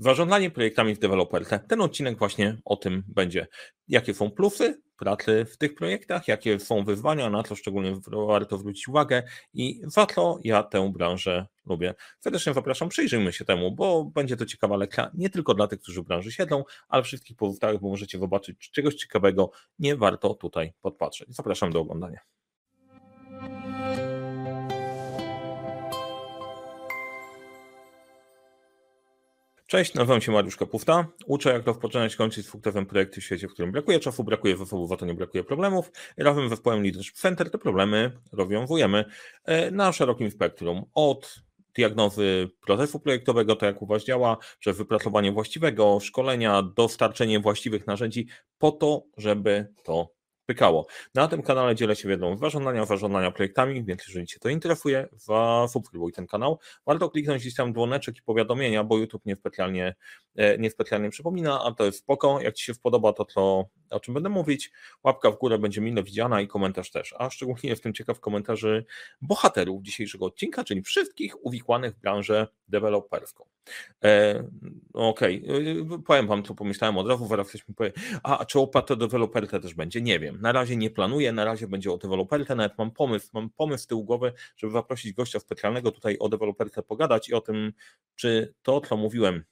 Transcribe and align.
Zarządzanie 0.00 0.50
projektami 0.50 0.94
w 0.94 0.98
deweloperce. 0.98 1.58
Ten 1.68 1.80
odcinek 1.80 2.18
właśnie 2.18 2.56
o 2.64 2.76
tym 2.76 3.02
będzie. 3.08 3.46
Jakie 3.88 4.14
są 4.14 4.30
plusy 4.30 4.82
pracy 4.96 5.44
w 5.44 5.56
tych 5.56 5.74
projektach, 5.74 6.28
jakie 6.28 6.60
są 6.60 6.84
wyzwania, 6.84 7.30
na 7.30 7.42
co 7.42 7.56
szczególnie 7.56 8.00
warto 8.28 8.58
zwrócić 8.58 8.88
uwagę 8.88 9.22
i 9.54 9.80
za 9.84 10.06
co 10.06 10.38
ja 10.44 10.62
tę 10.62 10.92
branżę 10.92 11.46
lubię. 11.66 11.94
Serdecznie 12.20 12.54
zapraszam, 12.54 12.88
przyjrzyjmy 12.88 13.32
się 13.32 13.44
temu, 13.44 13.72
bo 13.72 14.04
będzie 14.04 14.36
to 14.36 14.46
ciekawa 14.46 14.76
lekcja 14.76 15.10
nie 15.14 15.30
tylko 15.30 15.54
dla 15.54 15.66
tych, 15.66 15.80
którzy 15.80 16.02
w 16.02 16.04
branży 16.04 16.32
siedzą, 16.32 16.64
ale 16.88 17.02
wszystkich 17.02 17.36
pozostałych, 17.36 17.80
bo 17.80 17.88
możecie 17.88 18.18
zobaczyć 18.18 18.58
czy 18.58 18.70
czegoś 18.70 18.94
ciekawego 18.94 19.50
nie 19.78 19.96
warto 19.96 20.34
tutaj 20.34 20.72
podpatrzeć. 20.80 21.34
Zapraszam 21.34 21.72
do 21.72 21.80
oglądania. 21.80 22.20
Cześć, 29.70 29.94
nazywam 29.94 30.20
się 30.20 30.32
Mariusz 30.32 30.56
Kapufta. 30.56 31.06
Uczę, 31.26 31.52
jak 31.52 31.66
rozpoczynać 31.66 32.16
kończyć 32.16 32.46
sukcesem 32.46 32.86
projekty 32.86 33.20
w 33.20 33.24
świecie, 33.24 33.48
w 33.48 33.52
którym 33.52 33.72
brakuje 33.72 34.00
czasu, 34.00 34.24
brakuje 34.24 34.56
zasobów, 34.56 34.88
za 34.88 34.96
to 34.96 35.06
nie 35.06 35.14
brakuje 35.14 35.44
problemów. 35.44 35.92
Razem 36.16 36.46
z 36.46 36.50
zespołem 36.50 36.82
Leadership 36.82 37.14
Center 37.14 37.50
te 37.50 37.58
problemy 37.58 38.12
rozwiązujemy 38.32 39.04
e, 39.44 39.70
na 39.70 39.92
szerokim 39.92 40.30
spektrum. 40.30 40.84
Od 40.94 41.40
diagnozy 41.74 42.50
procesu 42.66 43.00
projektowego, 43.00 43.56
to 43.56 43.66
jak 43.66 43.82
u 43.82 43.86
Was 43.86 44.04
działa, 44.04 44.36
przez 44.58 44.76
wypracowanie 44.76 45.32
właściwego 45.32 46.00
szkolenia, 46.00 46.62
dostarczenie 46.62 47.40
właściwych 47.40 47.86
narzędzi 47.86 48.26
po 48.58 48.72
to, 48.72 49.02
żeby 49.16 49.74
to 49.84 50.19
pykało. 50.50 50.86
Na 51.14 51.28
tym 51.28 51.42
kanale 51.42 51.74
dzielę 51.74 51.96
się 51.96 52.08
wiedzą 52.08 52.36
z 52.36 52.40
zarządzania, 52.40 52.84
zarządzania 52.84 53.30
projektami, 53.30 53.84
więc 53.84 54.06
jeżeli 54.08 54.26
Cię 54.26 54.38
to 54.38 54.48
interesuje, 54.48 55.08
zasubskrybuj 55.12 56.12
ten 56.12 56.26
kanał. 56.26 56.58
Warto 56.86 57.10
kliknąć 57.10 57.42
gdzieś 57.42 57.54
tam 57.54 57.72
dzwoneczek 57.72 58.16
i 58.18 58.22
powiadomienia, 58.22 58.84
bo 58.84 58.98
YouTube 58.98 59.26
niespecjalnie, 59.26 59.86
e, 59.86 59.94
niespecjalnie 60.58 61.10
przypomina, 61.10 61.64
a 61.64 61.72
to 61.72 61.84
jest 61.84 61.98
spoko. 61.98 62.40
Jak 62.40 62.54
Ci 62.54 62.64
się 62.64 62.74
spodoba 62.74 63.12
to, 63.12 63.24
co, 63.24 63.64
o 63.90 64.00
czym 64.00 64.14
będę 64.14 64.28
mówić, 64.28 64.70
łapka 65.04 65.30
w 65.30 65.38
górę 65.38 65.58
będzie 65.58 65.80
mile 65.80 66.02
widziana 66.02 66.40
i 66.40 66.48
komentarz 66.48 66.90
też. 66.90 67.14
A 67.18 67.30
szczególnie 67.30 67.70
jestem 67.70 67.94
ciekaw 67.94 68.20
komentarzy 68.20 68.84
bohaterów 69.22 69.82
dzisiejszego 69.82 70.26
odcinka, 70.26 70.64
czyli 70.64 70.82
wszystkich 70.82 71.44
uwikłanych 71.44 71.94
w 71.94 72.00
branżę 72.00 72.46
deweloperską. 72.68 73.44
E, 74.04 74.44
Okej, 74.92 75.44
okay. 75.44 76.02
powiem 76.06 76.26
Wam, 76.26 76.42
co 76.42 76.54
pomyślałem 76.54 76.98
od 76.98 77.08
razu, 77.08 77.26
zaraz 77.26 77.48
ktoś 77.48 77.68
mi 77.68 77.74
powie, 77.74 77.92
a 78.22 78.44
czy 78.44 78.58
opłata 78.58 78.96
deweloperka 78.96 79.60
też 79.60 79.74
będzie? 79.74 80.00
Nie 80.00 80.18
wiem, 80.18 80.40
na 80.40 80.52
razie 80.52 80.76
nie 80.76 80.90
planuję, 80.90 81.32
na 81.32 81.44
razie 81.44 81.68
będzie 81.68 81.92
o 81.92 81.98
deweloperce, 81.98 82.54
nawet 82.54 82.78
mam 82.78 82.90
pomysł, 82.90 83.28
mam 83.32 83.50
pomysł 83.50 83.84
z 83.84 83.86
tyłu 83.86 84.04
głowy, 84.04 84.32
żeby 84.56 84.72
zaprosić 84.72 85.12
gościa 85.12 85.40
specjalnego 85.40 85.92
tutaj 85.92 86.16
o 86.18 86.28
deweloperce 86.28 86.82
pogadać 86.82 87.28
i 87.28 87.34
o 87.34 87.40
tym, 87.40 87.72
czy 88.14 88.54
to, 88.62 88.80
co 88.80 88.96
mówiłem, 88.96 89.44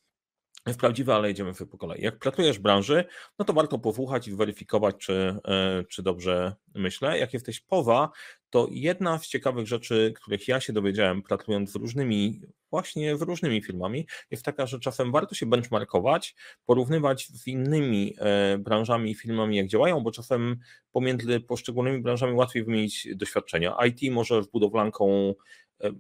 jest 0.66 0.80
prawdziwe, 0.80 1.14
ale 1.14 1.28
jedziemy 1.28 1.52
po 1.70 1.78
kolei. 1.78 2.02
Jak 2.02 2.18
pracujesz 2.18 2.58
w 2.58 2.62
branży, 2.62 3.04
no 3.38 3.44
to 3.44 3.52
warto 3.52 3.78
posłuchać 3.78 4.28
i 4.28 4.32
zweryfikować, 4.32 4.96
czy, 4.96 5.36
e, 5.48 5.84
czy 5.88 6.02
dobrze 6.02 6.54
myślę. 6.74 7.18
Jak 7.18 7.34
jesteś 7.34 7.60
poza, 7.60 8.10
to 8.50 8.68
jedna 8.70 9.18
z 9.18 9.26
ciekawych 9.26 9.66
rzeczy, 9.66 10.12
których 10.16 10.48
ja 10.48 10.60
się 10.60 10.72
dowiedziałem 10.72 11.22
pracując 11.22 11.72
z 11.72 11.74
różnymi, 11.74 12.40
właśnie 12.70 13.16
z 13.16 13.22
różnymi 13.22 13.62
firmami, 13.62 14.06
jest 14.30 14.44
taka, 14.44 14.66
że 14.66 14.80
czasem 14.80 15.12
warto 15.12 15.34
się 15.34 15.46
benchmarkować, 15.46 16.34
porównywać 16.66 17.26
z 17.26 17.46
innymi 17.46 18.14
e, 18.18 18.58
branżami 18.58 19.10
i 19.10 19.14
firmami, 19.14 19.56
jak 19.56 19.66
działają, 19.66 20.00
bo 20.00 20.10
czasem 20.10 20.56
pomiędzy 20.92 21.40
poszczególnymi 21.40 22.02
branżami 22.02 22.34
łatwiej 22.34 22.64
wymienić 22.64 23.08
doświadczenia. 23.16 23.76
IT 23.86 24.12
może 24.12 24.42
z 24.42 24.46
budowlanką 24.46 25.34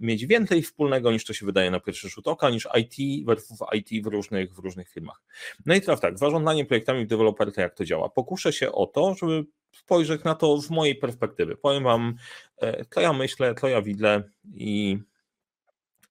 mieć 0.00 0.26
więcej 0.26 0.62
wspólnego 0.62 1.12
niż 1.12 1.24
to 1.24 1.32
się 1.32 1.46
wydaje 1.46 1.70
na 1.70 1.80
pierwszy 1.80 2.08
rzut 2.08 2.28
oka, 2.28 2.50
niż 2.50 2.68
IT 2.78 3.26
versus 3.26 3.58
IT 3.74 4.04
w 4.04 4.06
różnych, 4.06 4.54
w 4.54 4.58
różnych 4.58 4.88
firmach. 4.88 5.22
No 5.66 5.74
i 5.74 5.80
teraz 5.80 6.00
tak, 6.00 6.18
zarządzanie 6.18 6.64
projektami 6.64 7.04
w 7.04 7.08
deweloperce, 7.08 7.60
jak 7.60 7.74
to 7.74 7.84
działa. 7.84 8.08
Pokuszę 8.08 8.52
się 8.52 8.72
o 8.72 8.86
to, 8.86 9.14
żeby 9.14 9.44
spojrzeć 9.72 10.24
na 10.24 10.34
to 10.34 10.60
z 10.60 10.70
mojej 10.70 10.94
perspektywy. 10.94 11.56
Powiem 11.56 11.84
Wam, 11.84 12.14
e, 12.62 12.84
co 12.84 13.00
ja 13.00 13.12
myślę, 13.12 13.54
co 13.54 13.68
ja 13.68 13.82
widzę 13.82 14.22
i, 14.54 14.98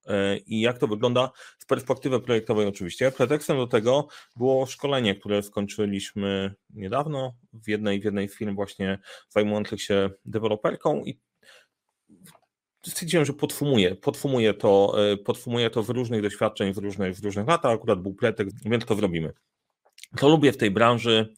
e, 0.08 0.38
i 0.38 0.62
jak 0.62 0.78
to 0.78 0.88
wygląda 0.88 1.32
z 1.60 1.66
perspektywy 1.66 2.20
projektowej 2.20 2.68
oczywiście. 2.68 3.12
Pretekstem 3.12 3.58
do 3.58 3.68
tego 3.68 4.08
było 4.36 4.66
szkolenie, 4.66 5.16
które 5.16 5.44
skończyliśmy 5.44 6.56
niedawno 6.70 7.36
w 7.54 7.68
jednej, 7.68 8.02
w 8.02 8.04
jednej 8.04 8.30
z 8.30 8.36
firm 8.36 8.56
właśnie 8.56 9.00
zajmujących 9.30 9.82
się 9.82 10.10
deweloperką 10.26 11.04
i 11.06 11.20
stwierdziłem, 12.86 13.26
że 13.26 13.34
podfumuję, 13.34 13.96
podfumuję 13.96 14.54
to, 14.54 14.94
e, 15.12 15.18
podfumuję 15.18 15.70
to 15.70 15.84
w 15.84 15.90
różnych 15.90 16.22
doświadczeń, 16.22 16.74
w 16.74 16.78
różnych, 16.78 17.16
w 17.16 17.24
różnych 17.24 17.48
latach, 17.48 17.72
akurat 17.72 18.02
był 18.02 18.14
pretekst, 18.14 18.70
więc 18.70 18.86
to 18.86 18.96
zrobimy. 18.96 19.34
Co 20.20 20.30
lubię 20.30 20.52
w 20.52 20.58
tej 20.58 20.72
branży 20.72 21.36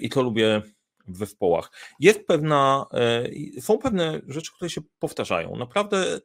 i 0.00 0.08
co 0.08 0.22
lubię 0.22 0.62
w 1.08 1.16
zespołach. 1.16 1.72
Jest 2.00 2.26
pewna, 2.26 2.86
e, 2.92 3.60
są 3.60 3.78
pewne 3.78 4.20
rzeczy, 4.28 4.52
które 4.54 4.70
się 4.70 4.80
powtarzają. 4.98 5.56
Naprawdę 5.56 6.20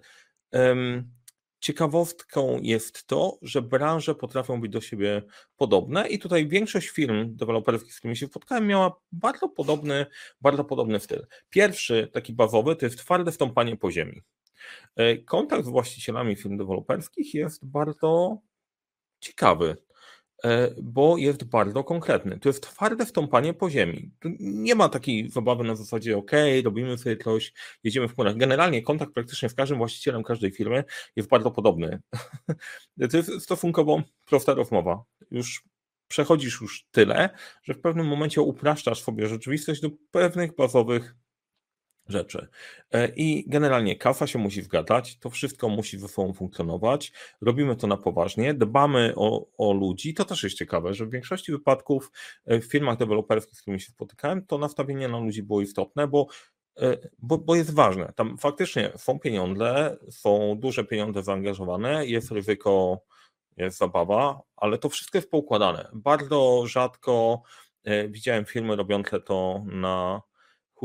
ciekawostką 1.66 2.60
jest 2.62 3.08
to, 3.08 3.38
że 3.42 3.62
branże 3.62 4.16
potrafią 4.16 4.62
być 4.62 4.72
do 4.72 4.82
siebie 4.82 5.22
podobne 5.58 6.08
i 6.08 6.20
tutaj 6.20 6.48
większość 6.48 6.90
firm 6.90 7.36
deweloperskich, 7.36 7.94
z 7.94 7.98
którymi 7.98 8.18
się 8.18 8.28
spotkałem, 8.28 8.68
miała 8.68 8.96
bardzo 9.12 9.50
podobny, 9.50 10.06
bardzo 10.42 10.64
podobny 10.64 11.00
styl. 11.00 11.28
Pierwszy, 11.50 12.10
taki 12.14 12.34
bazowy, 12.34 12.76
to 12.76 12.86
jest 12.86 12.98
twarde 12.98 13.32
wstąpanie 13.32 13.78
po 13.78 13.92
ziemi. 13.92 14.22
E, 14.96 15.18
kontakt 15.18 15.66
z 15.66 15.70
właścicielami 15.70 16.36
firm 16.36 16.58
deweloperskich 16.58 17.34
jest 17.34 17.66
bardzo 17.66 18.42
ciekawy. 19.20 19.78
E, 20.44 20.76
bo 20.82 21.18
jest 21.18 21.44
bardzo 21.44 21.84
konkretny. 21.84 22.40
To 22.40 22.50
jest 22.50 22.64
twarde 22.64 23.06
wstąpanie 23.06 23.54
po 23.54 23.70
ziemi. 23.70 24.12
Tu 24.20 24.30
nie 24.40 24.76
ma 24.76 24.90
takiej 24.90 25.30
zabawy 25.30 25.64
na 25.64 25.76
zasadzie, 25.76 26.18
ok, 26.18 26.32
robimy 26.64 26.98
sobie 26.98 27.18
coś, 27.18 27.54
jedziemy 27.84 28.08
w 28.08 28.16
chmurach. 28.16 28.38
Generalnie 28.38 28.82
kontakt 28.82 29.14
praktycznie 29.14 29.50
z 29.50 29.54
każdym 29.54 29.78
właścicielem 29.78 30.24
każdej 30.24 30.52
firmy 30.52 30.84
jest 31.16 31.30
bardzo 31.30 31.52
podobny. 31.52 32.00
To 33.12 33.18
jest 33.18 33.32
stosunkowo 33.40 34.02
prosta 34.26 34.54
rozmowa. 34.54 35.04
Już 35.32 35.64
przechodzisz 36.08 36.62
już 36.62 36.86
tyle, 36.92 37.30
że 37.64 37.74
w 37.74 37.82
pewnym 37.82 38.08
momencie 38.08 38.42
upraszczasz 38.42 39.04
sobie 39.04 39.28
rzeczywistość 39.28 39.82
do 39.82 39.90
pewnych 40.12 40.56
bazowych 40.56 41.16
rzeczy. 42.08 42.48
E, 42.92 43.08
I 43.16 43.50
generalnie 43.50 43.96
kasa 43.96 44.28
się 44.28 44.40
musi 44.40 44.62
zgadzać, 44.62 45.18
to 45.18 45.30
wszystko 45.30 45.70
musi 45.70 46.00
ze 46.00 46.08
sobą 46.08 46.34
funkcjonować. 46.34 47.12
Robimy 47.42 47.76
to 47.76 47.88
na 47.88 47.98
poważnie, 47.98 48.54
dbamy 48.54 49.14
o, 49.16 49.48
o 49.58 49.74
ludzi. 49.74 50.14
To 50.14 50.26
też 50.26 50.44
jest 50.44 50.58
ciekawe, 50.58 50.94
że 50.94 51.06
w 51.06 51.12
większości 51.12 51.52
wypadków 51.52 52.12
e, 52.46 52.60
w 52.60 52.66
firmach 52.66 52.98
deweloperskich, 52.98 53.56
z 53.58 53.62
którymi 53.62 53.82
się 53.82 53.92
spotykałem, 53.92 54.46
to 54.46 54.58
nastawienie 54.58 55.08
na 55.08 55.20
ludzi 55.20 55.44
było 55.44 55.62
istotne, 55.62 56.08
bo 56.08 56.28
e, 56.80 56.98
bo, 57.20 57.38
bo 57.38 57.56
jest 57.56 57.74
ważne. 57.74 58.14
Tam 58.16 58.38
faktycznie 58.38 58.92
są 58.98 59.20
pieniądze, 59.20 59.98
są 60.10 60.56
duże 60.60 60.84
pieniądze 60.84 61.24
zaangażowane, 61.24 62.06
jest 62.06 62.32
ryzyko, 62.32 63.02
jest 63.58 63.78
zabawa, 63.78 64.42
ale 64.56 64.78
to 64.78 64.90
wszystko 64.90 65.18
jest 65.18 65.32
poukładane. 65.32 65.90
Bardzo 65.94 66.64
rzadko 66.68 67.42
widziałem 68.10 68.46
firmy 68.46 68.76
robiące 68.76 69.22
to 69.22 69.64
na 69.66 70.22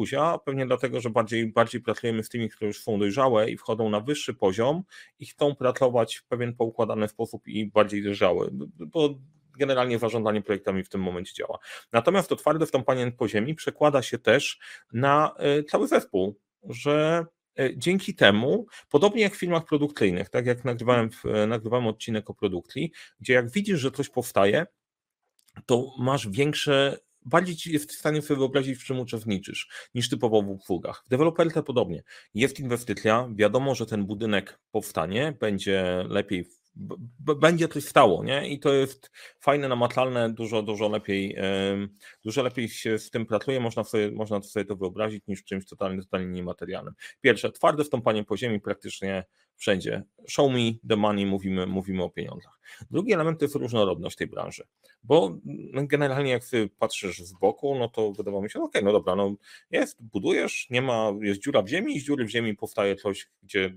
huzia, 0.00 0.38
pewnie 0.44 0.66
dlatego, 0.66 1.00
że 1.00 1.10
bardziej, 1.10 1.46
bardziej 1.46 1.80
pracujemy 1.80 2.24
z 2.24 2.28
tymi, 2.28 2.48
które 2.48 2.68
już 2.68 2.82
są 2.82 2.98
dojrzałe 2.98 3.50
i 3.50 3.56
wchodzą 3.56 3.90
na 3.90 4.00
wyższy 4.00 4.34
poziom 4.34 4.82
i 5.18 5.26
chcą 5.26 5.54
pracować 5.54 6.16
w 6.16 6.24
pewien 6.24 6.54
poukładany 6.56 7.08
sposób 7.08 7.48
i 7.48 7.66
bardziej 7.66 8.02
dojrzały, 8.02 8.50
bo 8.78 9.14
generalnie 9.58 9.98
zarządzanie 9.98 10.42
projektami 10.42 10.84
w 10.84 10.88
tym 10.88 11.00
momencie 11.00 11.34
działa. 11.34 11.58
Natomiast 11.92 12.28
to 12.28 12.36
twarde 12.36 12.66
wstąpanie 12.66 13.12
po 13.12 13.28
ziemi 13.28 13.54
przekłada 13.54 14.02
się 14.02 14.18
też 14.18 14.58
na 14.92 15.34
e, 15.36 15.64
cały 15.64 15.88
zespół, 15.88 16.38
że 16.64 17.26
e, 17.58 17.76
dzięki 17.76 18.14
temu, 18.14 18.66
podobnie 18.90 19.22
jak 19.22 19.34
w 19.34 19.38
filmach 19.38 19.64
produkcyjnych, 19.64 20.28
tak 20.28 20.46
jak 20.46 20.64
nagrywałem, 20.64 21.10
e, 21.24 21.46
nagrywałem 21.46 21.86
odcinek 21.86 22.30
o 22.30 22.34
produkcji, 22.34 22.92
gdzie 23.20 23.32
jak 23.32 23.50
widzisz, 23.50 23.80
że 23.80 23.90
coś 23.90 24.08
powstaje, 24.08 24.66
to 25.66 25.92
masz 25.98 26.28
większe 26.28 26.98
bardziej 27.24 27.56
ci 27.56 27.72
jest 27.72 27.92
w 27.92 27.98
stanie 27.98 28.22
sobie 28.22 28.38
wyobrazić, 28.38 28.78
w 28.78 28.84
czym 28.84 29.00
uczestniczysz, 29.00 29.68
niż 29.94 30.08
typowo 30.08 30.42
w 30.42 30.48
usługach. 30.48 31.02
W 31.06 31.08
deweloperce 31.08 31.62
podobnie. 31.62 32.02
Jest 32.34 32.60
inwestycja, 32.60 33.28
wiadomo, 33.34 33.74
że 33.74 33.86
ten 33.86 34.06
budynek 34.06 34.60
powstanie, 34.70 35.36
będzie 35.40 36.04
lepiej 36.08 36.44
będzie 37.40 37.68
coś 37.68 37.84
stało, 37.84 38.24
nie? 38.24 38.48
I 38.48 38.58
to 38.58 38.72
jest 38.72 39.10
fajne, 39.40 39.68
namacalne, 39.68 40.30
dużo, 40.30 40.62
dużo 40.62 40.88
lepiej, 40.88 41.36
dużo 42.24 42.42
lepiej 42.42 42.68
się 42.68 42.98
z 42.98 43.10
tym 43.10 43.26
pracuje, 43.26 43.60
można 43.60 43.84
sobie, 43.84 44.10
można 44.10 44.42
sobie 44.42 44.64
to 44.64 44.76
wyobrazić 44.76 45.26
niż 45.26 45.44
czymś 45.44 45.66
totalnie, 45.66 46.02
totalnie 46.02 46.26
niematerialnym. 46.26 46.94
Pierwsze, 47.20 47.52
twarde 47.52 47.84
stąpanie 47.84 48.24
po 48.24 48.36
ziemi 48.36 48.60
praktycznie 48.60 49.24
wszędzie. 49.56 50.02
Show 50.28 50.52
me 50.52 50.72
the 50.88 50.96
money, 50.96 51.26
mówimy, 51.26 51.66
mówimy 51.66 52.02
o 52.02 52.10
pieniądzach. 52.10 52.60
Drugi 52.90 53.12
element 53.12 53.38
to 53.38 53.44
jest 53.44 53.54
różnorodność 53.54 54.16
tej 54.16 54.26
branży, 54.26 54.64
bo 55.02 55.38
generalnie 55.74 56.30
jak 56.30 56.44
ty 56.44 56.70
patrzysz 56.78 57.18
z 57.18 57.32
boku, 57.32 57.78
no 57.78 57.88
to 57.88 58.12
wydawało 58.12 58.42
mi 58.42 58.50
się, 58.50 58.62
ok, 58.62 58.72
no 58.82 58.92
dobra, 58.92 59.16
no 59.16 59.34
jest, 59.70 60.02
budujesz, 60.02 60.66
nie 60.70 60.82
ma, 60.82 61.12
jest 61.20 61.42
dziura 61.42 61.62
w 61.62 61.68
ziemi, 61.68 62.00
z 62.00 62.04
dziury 62.04 62.24
w 62.24 62.30
ziemi 62.30 62.56
powstaje 62.56 62.96
coś, 62.96 63.28
gdzie 63.42 63.74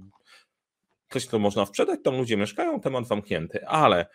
coś, 1.13 1.25
co 1.25 1.39
można 1.39 1.65
sprzedać, 1.65 1.99
tam 2.03 2.17
ludzie 2.17 2.37
mieszkają, 2.37 2.81
temat 2.81 3.07
zamknięty, 3.07 3.67
ale 3.67 4.05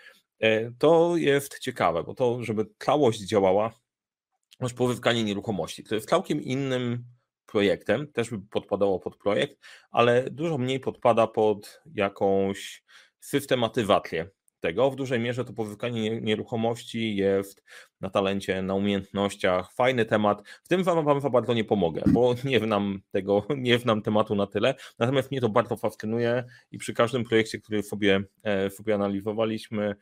To 0.79 1.17
jest 1.17 1.59
ciekawe, 1.59 2.03
bo 2.03 2.15
to, 2.15 2.43
żeby 2.45 2.67
tlałość 2.79 3.21
działała, 3.21 3.73
masz 4.61 4.75
pozyskanie 4.75 5.25
nieruchomości. 5.25 5.85
To 5.85 5.95
jest 5.95 6.09
całkiem 6.09 6.43
innym 6.43 7.05
projektem, 7.47 8.13
też 8.13 8.31
by 8.31 8.41
podpadało 8.51 9.01
pod 9.01 9.17
projekt, 9.17 9.59
ale 9.91 10.31
dużo 10.31 10.59
mniej 10.59 10.81
podpada 10.81 11.27
pod 11.27 11.83
jakąś 11.95 12.85
systematyzację 13.21 14.31
tego. 14.61 14.91
W 14.91 14.97
dużej 14.97 15.21
mierze 15.21 15.45
to 15.45 15.53
pozyskanie 15.53 16.21
nieruchomości 16.21 17.17
jest 17.17 17.63
na 18.01 18.11
talencie, 18.11 18.63
na 18.63 18.75
umiejętnościach. 18.75 19.73
Fajny 19.73 20.05
temat. 20.05 20.49
W 20.65 20.69
tym 20.69 20.85
wam, 20.85 21.05
wam 21.05 21.21
bardzo 21.21 21.55
nie 21.55 21.65
pomogę, 21.65 22.03
bo 22.07 22.35
nie 22.45 22.61
znam 22.61 23.01
tego, 23.11 23.47
nie 23.57 23.79
znam 23.79 24.03
tematu 24.03 24.35
na 24.35 24.47
tyle. 24.47 24.75
Natomiast 24.99 25.31
mnie 25.31 25.41
to 25.41 25.49
bardzo 25.49 25.77
fascynuje 25.77 26.45
i 26.71 26.79
przy 26.79 26.95
każdym 26.95 27.25
projekcie, 27.25 27.59
który 27.59 27.83
sobie, 27.83 28.25
e, 28.43 28.71
sobie 28.71 28.95
analizowaliśmy, 28.95 29.97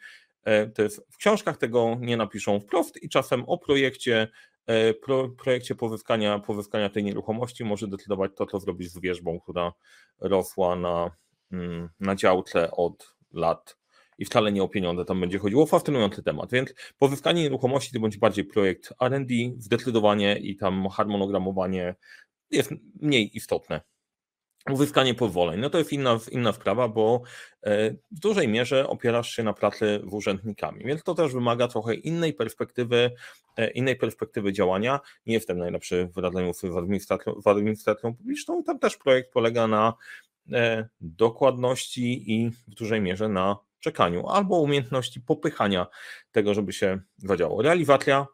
e, 0.45 0.67
to 0.67 0.83
jest, 0.83 1.07
w 1.11 1.17
książkach 1.17 1.57
tego 1.57 1.97
nie 2.01 2.17
napiszą 2.17 2.61
wprost 2.61 3.03
i 3.03 3.09
czasem 3.09 3.45
o 3.45 3.59
projekcie 3.59 4.29
E, 4.67 4.95
pro, 4.95 5.29
projekcie 5.29 5.75
pozyskania, 5.75 6.39
pozyskania 6.39 6.91
tej 6.91 7.05
nieruchomości 7.05 7.65
może 7.65 7.89
decydować 7.89 8.33
to, 8.37 8.47
co 8.47 8.61
zrobić 8.61 8.93
z 8.93 9.01
wierzbą, 9.01 9.41
która 9.41 9.73
rosła 10.21 10.77
na, 10.77 11.11
mm, 11.53 11.89
na 12.01 12.15
działce 12.15 12.71
od 12.71 13.15
lat 13.33 13.77
i 14.19 14.25
wcale 14.25 14.53
nie 14.53 14.63
o 14.63 14.69
pieniądze 14.69 15.05
tam 15.05 15.21
będzie 15.21 15.39
chodziło. 15.39 15.67
Fascynujący 15.67 16.23
temat, 16.23 16.51
więc 16.53 16.75
pozyskanie 16.99 17.43
nieruchomości 17.43 17.93
to 17.93 18.01
będzie 18.01 18.19
bardziej 18.19 18.45
projekt 18.45 18.93
R&D, 19.01 19.35
zdecydowanie 19.59 20.39
i 20.39 20.57
tam 20.57 20.89
harmonogramowanie 20.89 21.95
jest 22.51 22.71
mniej 23.01 23.37
istotne 23.37 23.81
uzyskanie 24.73 25.15
pozwoleń. 25.15 25.61
No 25.61 25.71
to 25.71 25.79
jest 25.79 25.93
inna, 25.93 26.19
inna 26.31 26.53
sprawa, 26.53 26.89
bo 26.89 27.23
e, 27.63 27.91
w 27.91 28.21
dużej 28.21 28.49
mierze 28.49 28.89
opierasz 28.89 29.31
się 29.31 29.43
na 29.43 29.53
pracy 29.53 30.03
z 30.11 30.15
urzędnikami, 30.15 30.85
więc 30.85 31.03
to 31.03 31.15
też 31.15 31.33
wymaga 31.33 31.69
trochę 31.69 31.95
innej 31.95 32.35
perspektywy, 32.35 33.11
e, 33.57 33.71
innej 33.71 33.97
perspektywy 33.97 34.53
działania. 34.53 35.01
Nie 35.27 35.35
jestem 35.35 35.59
najlepszy 35.59 36.09
w 36.15 36.19
radzeniu 36.19 36.55
z 36.55 36.65
administracją, 36.65 37.41
z 37.41 37.47
administracją 37.47 38.17
publiczną. 38.17 38.63
Tam 38.63 38.79
też 38.79 38.97
projekt 38.97 39.33
polega 39.33 39.67
na 39.67 39.95
e, 40.53 40.89
dokładności 41.01 42.33
i 42.33 42.51
w 42.51 42.75
dużej 42.75 43.01
mierze 43.01 43.29
na 43.29 43.57
czekaniu 43.81 44.27
albo 44.27 44.61
umiejętności 44.61 45.21
popychania 45.21 45.87
tego, 46.33 46.55
żeby 46.55 46.73
się 46.73 47.01
zadziało. 47.19 47.63
Realizacja 47.63 48.27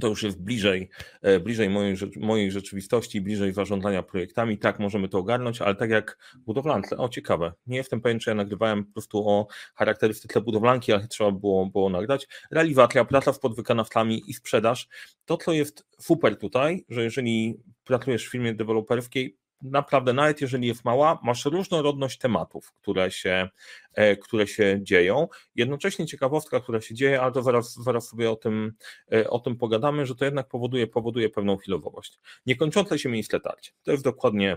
to 0.00 0.08
już 0.08 0.22
jest 0.22 0.42
bliżej, 0.42 0.90
e, 1.22 1.40
bliżej 1.40 1.70
mojej, 1.70 1.96
mojej 2.16 2.50
rzeczywistości, 2.50 3.20
bliżej 3.20 3.52
zarządzania 3.52 4.02
projektami. 4.02 4.58
Tak, 4.58 4.78
możemy 4.78 5.08
to 5.08 5.18
ogarnąć, 5.18 5.62
ale 5.62 5.74
tak 5.74 5.90
jak 5.90 6.18
budowlance, 6.36 6.96
o 6.96 7.08
ciekawe, 7.08 7.52
nie 7.66 7.76
jestem 7.76 8.00
pewien, 8.00 8.18
czy 8.18 8.30
ja 8.30 8.34
nagrywałem 8.34 8.84
po 8.84 8.92
prostu 8.92 9.28
o 9.28 9.46
charakterystyce 9.74 10.40
budowlanki, 10.40 10.92
ale 10.92 11.08
trzeba 11.08 11.30
było, 11.30 11.66
było 11.66 11.90
nagrać. 11.90 12.28
Realizacja, 12.50 13.04
praca 13.04 13.32
z 13.32 13.38
podwykonawcami 13.38 14.22
i 14.26 14.34
sprzedaż. 14.34 14.88
To, 15.24 15.36
co 15.36 15.52
jest 15.52 15.86
super 16.00 16.38
tutaj, 16.38 16.84
że 16.88 17.04
jeżeli 17.04 17.60
pracujesz 17.84 18.28
w 18.28 18.30
firmie 18.30 18.54
deweloperskiej, 18.54 19.37
naprawdę, 19.62 20.12
nawet 20.12 20.40
jeżeli 20.40 20.68
jest 20.68 20.84
mała, 20.84 21.18
masz 21.22 21.44
różnorodność 21.44 22.18
tematów, 22.18 22.72
które 22.72 23.10
się, 23.10 23.48
e, 23.94 24.16
które 24.16 24.46
się 24.46 24.78
dzieją. 24.82 25.28
Jednocześnie 25.54 26.06
ciekawostka, 26.06 26.60
która 26.60 26.80
się 26.80 26.94
dzieje, 26.94 27.20
ale 27.20 27.32
to 27.32 27.42
zaraz, 27.42 27.74
zaraz 27.74 28.08
sobie 28.08 28.30
o 28.30 28.36
tym, 28.36 28.72
e, 29.12 29.30
o 29.30 29.38
tym 29.38 29.56
pogadamy, 29.56 30.06
że 30.06 30.14
to 30.14 30.24
jednak 30.24 30.48
powoduje, 30.48 30.86
powoduje 30.86 31.28
pewną 31.28 31.56
chwilowość. 31.56 32.20
Niekończące 32.46 32.98
się 32.98 33.08
miejsce 33.08 33.40
tarcie. 33.40 33.72
To 33.82 33.92
jest 33.92 34.04
dokładnie 34.04 34.56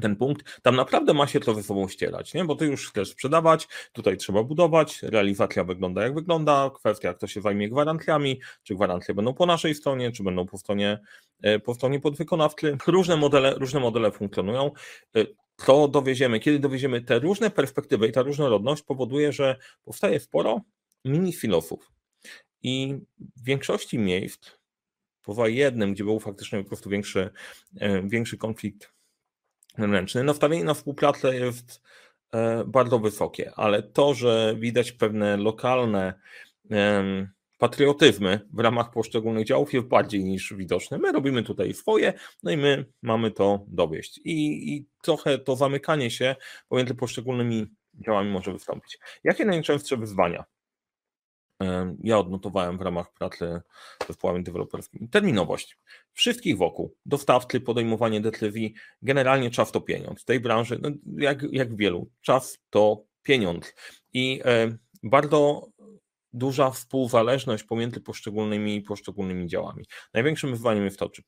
ten 0.00 0.16
punkt, 0.16 0.60
tam 0.62 0.76
naprawdę 0.76 1.14
ma 1.14 1.26
się 1.26 1.40
to 1.40 1.54
ze 1.54 1.62
sobą 1.62 1.88
ścierać, 1.88 2.34
nie? 2.34 2.44
bo 2.44 2.54
ty 2.54 2.66
już 2.66 2.90
chcesz 2.90 3.10
sprzedawać, 3.10 3.68
tutaj 3.92 4.16
trzeba 4.16 4.42
budować, 4.42 5.02
realizacja 5.02 5.64
wygląda 5.64 6.02
jak 6.02 6.14
wygląda, 6.14 6.70
kwestia 6.74 7.14
kto 7.14 7.26
się 7.26 7.40
zajmie 7.40 7.68
gwarancjami, 7.68 8.40
czy 8.62 8.74
gwarancje 8.74 9.14
będą 9.14 9.34
po 9.34 9.46
naszej 9.46 9.74
stronie, 9.74 10.12
czy 10.12 10.22
będą 10.22 10.46
po 10.46 10.58
stronie, 10.58 10.98
e, 11.42 11.58
po 11.58 11.74
stronie 11.74 12.00
podwykonawcy. 12.00 12.76
Różne 12.86 13.16
modele, 13.16 13.54
różne 13.54 13.80
modele 13.80 14.12
funkcjonują. 14.12 14.70
E, 15.16 15.26
to 15.66 15.88
dowieziemy, 15.88 16.40
kiedy 16.40 16.58
dowieziemy 16.58 17.00
te 17.00 17.18
różne 17.18 17.50
perspektywy 17.50 18.08
i 18.08 18.12
ta 18.12 18.22
różnorodność 18.22 18.82
powoduje, 18.82 19.32
że 19.32 19.56
powstaje 19.84 20.20
sporo 20.20 20.60
mini 21.04 21.32
filosów 21.32 21.92
i 22.62 22.98
w 23.36 23.44
większości 23.44 23.98
miejsc, 23.98 24.50
poza 25.22 25.48
jednym, 25.48 25.94
gdzie 25.94 26.04
był 26.04 26.20
faktycznie 26.20 26.62
po 26.62 26.68
prostu 26.68 26.90
większy, 26.90 27.30
e, 27.80 28.02
większy 28.08 28.38
konflikt 28.38 28.95
ręczny. 29.78 30.24
Nastawienie 30.24 30.64
na 30.64 30.74
współpracę 30.74 31.36
jest 31.36 31.82
e, 32.32 32.64
bardzo 32.64 32.98
wysokie, 32.98 33.52
ale 33.56 33.82
to, 33.82 34.14
że 34.14 34.56
widać 34.58 34.92
pewne 34.92 35.36
lokalne 35.36 36.14
patriotyzmy 37.58 38.40
w 38.52 38.60
ramach 38.60 38.90
poszczególnych 38.90 39.46
działów 39.46 39.74
jest 39.74 39.86
bardziej 39.86 40.24
niż 40.24 40.54
widoczne. 40.54 40.98
My 40.98 41.12
robimy 41.12 41.42
tutaj 41.42 41.74
swoje, 41.74 42.12
no 42.42 42.50
i 42.50 42.56
my 42.56 42.84
mamy 43.02 43.30
to 43.30 43.64
dowieść. 43.68 44.20
I, 44.24 44.74
i 44.74 44.86
trochę 45.02 45.38
to 45.38 45.56
zamykanie 45.56 46.10
się 46.10 46.36
pomiędzy 46.68 46.94
poszczególnymi 46.94 47.66
działami 48.06 48.30
może 48.30 48.52
wystąpić. 48.52 48.98
Jakie 49.24 49.44
najczęstsze 49.44 49.96
wyzwania 49.96 50.44
ja 52.02 52.18
odnotowałem 52.18 52.78
w 52.78 52.80
ramach 52.80 53.12
pracy 53.12 53.60
z 54.02 54.06
zespołami 54.06 54.44
deweloperskimi. 54.44 55.08
Terminowość. 55.08 55.78
Wszystkich 56.12 56.56
wokół. 56.56 56.94
Dostawcy, 57.06 57.60
podejmowanie 57.60 58.20
decyzji. 58.20 58.74
Generalnie 59.02 59.50
czas 59.50 59.72
to 59.72 59.80
pieniądz. 59.80 60.22
W 60.22 60.24
tej 60.24 60.40
branży, 60.40 60.78
no 60.82 60.90
jak, 61.16 61.42
jak 61.52 61.76
wielu, 61.76 62.10
czas 62.20 62.58
to 62.70 63.04
pieniądz. 63.22 63.74
I 64.12 64.42
bardzo 65.02 65.68
duża 66.32 66.70
współzależność 66.70 67.64
pomiędzy 67.64 68.00
poszczególnymi 68.00 68.82
poszczególnymi 68.82 69.46
działami. 69.46 69.84
Największym 70.14 70.50
wyzwaniem 70.50 70.84
jest 70.84 70.98
to, 70.98 71.10
czy 71.10 71.22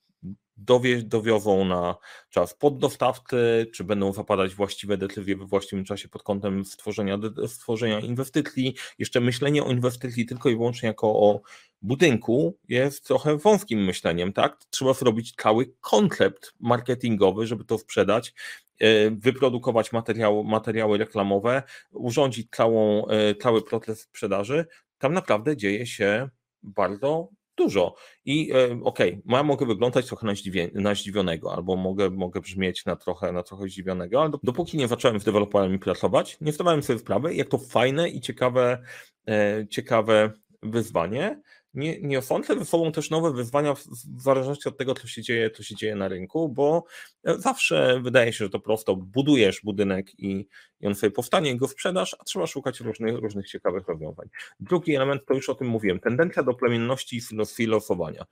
dowie, 0.58 1.02
dowiozą 1.02 1.64
na 1.64 1.96
czas 2.30 2.54
poddostawcy, 2.54 3.66
czy 3.74 3.84
będą 3.84 4.12
zapadać 4.12 4.54
właściwe 4.54 4.96
decyzje 4.96 5.36
we 5.36 5.46
właściwym 5.46 5.84
czasie 5.84 6.08
pod 6.08 6.22
kątem 6.22 6.64
stworzenia, 6.64 7.18
stworzenia 7.46 8.00
inwestycji. 8.00 8.74
Jeszcze 8.98 9.20
myślenie 9.20 9.64
o 9.64 9.70
inwestycji 9.70 10.26
tylko 10.26 10.48
i 10.48 10.56
wyłącznie 10.56 10.86
jako 10.86 11.08
o 11.08 11.40
budynku 11.82 12.58
jest 12.68 13.04
trochę 13.04 13.36
wąskim 13.36 13.84
myśleniem, 13.84 14.32
tak? 14.32 14.58
Trzeba 14.70 14.94
zrobić 14.94 15.34
cały 15.34 15.72
koncept 15.80 16.52
marketingowy, 16.60 17.46
żeby 17.46 17.64
to 17.64 17.78
sprzedać, 17.78 18.34
e, 18.78 19.10
wyprodukować 19.10 19.92
materiały, 19.92 20.44
materiały 20.44 20.98
reklamowe, 20.98 21.62
urządzić 21.92 22.50
całą, 22.50 23.06
e, 23.06 23.34
cały 23.34 23.62
proces 23.62 24.00
sprzedaży. 24.00 24.66
Tam 24.98 25.12
naprawdę 25.12 25.56
dzieje 25.56 25.86
się 25.86 26.28
bardzo 26.62 27.28
dużo. 27.58 27.94
I 28.24 28.52
e, 28.52 28.64
okej, 28.82 29.12
okay, 29.12 29.36
ja 29.36 29.42
mogę 29.42 29.66
wyglądać 29.66 30.06
trochę 30.06 30.26
na, 30.26 30.34
zdziwie, 30.34 30.70
na 30.74 30.94
zdziwionego, 30.94 31.54
albo 31.54 31.76
mogę, 31.76 32.10
mogę 32.10 32.40
brzmieć 32.40 32.84
na 32.84 32.96
trochę, 32.96 33.32
na 33.32 33.42
trochę 33.42 33.68
zdziwionego, 33.68 34.20
ale 34.22 34.30
dopóki 34.42 34.76
nie 34.76 34.88
zacząłem 34.88 35.20
z 35.20 35.24
deweloperami 35.24 35.78
pracować, 35.78 36.36
nie 36.40 36.52
zdawałem 36.52 36.82
sobie 36.82 36.98
sprawy, 36.98 37.34
jak 37.34 37.48
to 37.48 37.58
fajne 37.58 38.08
i 38.08 38.20
ciekawe, 38.20 38.82
e, 39.28 39.66
ciekawe 39.70 40.32
wyzwanie, 40.62 41.40
nie, 41.74 42.00
nie 42.00 42.18
osądzę 42.18 42.58
ze 42.58 42.64
sobą 42.64 42.92
też 42.92 43.10
nowe 43.10 43.32
wyzwania 43.32 43.74
w, 43.74 43.84
zależności 44.16 44.68
od 44.68 44.78
tego, 44.78 44.94
co 44.94 45.08
się 45.08 45.22
dzieje, 45.22 45.50
co 45.50 45.62
się 45.62 45.74
dzieje 45.74 45.96
na 45.96 46.08
rynku, 46.08 46.48
bo 46.48 46.84
e, 47.24 47.38
zawsze 47.38 48.00
wydaje 48.02 48.32
się, 48.32 48.44
że 48.44 48.50
to 48.50 48.60
prosto 48.60 48.96
budujesz 48.96 49.60
budynek 49.64 50.18
i, 50.18 50.46
i 50.80 50.86
on 50.86 50.94
sobie 50.94 51.10
powstanie, 51.10 51.56
go 51.56 51.68
sprzedasz, 51.68 52.16
a 52.18 52.24
trzeba 52.24 52.46
szukać 52.46 52.80
różnych, 52.80 53.16
różnych 53.16 53.48
ciekawych 53.48 53.88
rozwiązań. 53.88 54.28
Drugi 54.60 54.94
element, 54.94 55.22
to 55.26 55.34
już 55.34 55.48
o 55.48 55.54
tym 55.54 55.68
mówiłem, 55.68 56.00
tendencja 56.00 56.42
do 56.42 56.54
plemienności 56.54 57.16
i 57.16 57.20
filosofowania. 57.46 58.24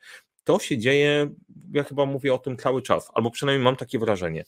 To 0.44 0.58
się 0.58 0.78
dzieje, 0.78 1.34
ja 1.72 1.84
chyba 1.84 2.06
mówię 2.06 2.34
o 2.34 2.38
tym 2.38 2.56
cały 2.56 2.82
czas, 2.82 3.10
albo 3.14 3.30
przynajmniej 3.30 3.64
mam 3.64 3.76
takie 3.76 3.98
wrażenie. 3.98 4.44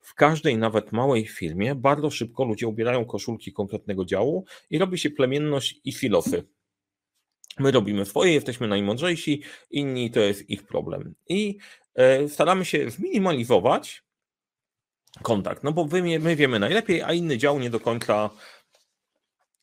W 0.00 0.14
każdej 0.14 0.58
nawet 0.58 0.92
małej 0.92 1.26
firmie 1.26 1.74
bardzo 1.74 2.10
szybko 2.10 2.44
ludzie 2.44 2.68
ubierają 2.68 3.04
koszulki 3.04 3.52
konkretnego 3.52 4.04
działu 4.04 4.44
i 4.70 4.78
robi 4.78 4.98
się 4.98 5.10
plemienność 5.10 5.80
i 5.84 5.92
filosy 5.92 6.44
My 7.58 7.70
robimy 7.70 8.04
swoje, 8.04 8.32
jesteśmy 8.32 8.68
najmądrzejsi, 8.68 9.42
inni 9.70 10.10
to 10.10 10.20
jest 10.20 10.50
ich 10.50 10.66
problem. 10.66 11.14
I 11.28 11.58
e, 11.94 12.28
staramy 12.28 12.64
się 12.64 12.90
zminimalizować 12.90 14.02
kontakt, 15.22 15.64
no 15.64 15.72
bo 15.72 15.88
my 16.20 16.36
wiemy 16.36 16.58
najlepiej, 16.58 17.02
a 17.02 17.12
inny 17.12 17.38
dział 17.38 17.58
nie 17.58 17.70
do 17.70 17.80
końca 17.80 18.30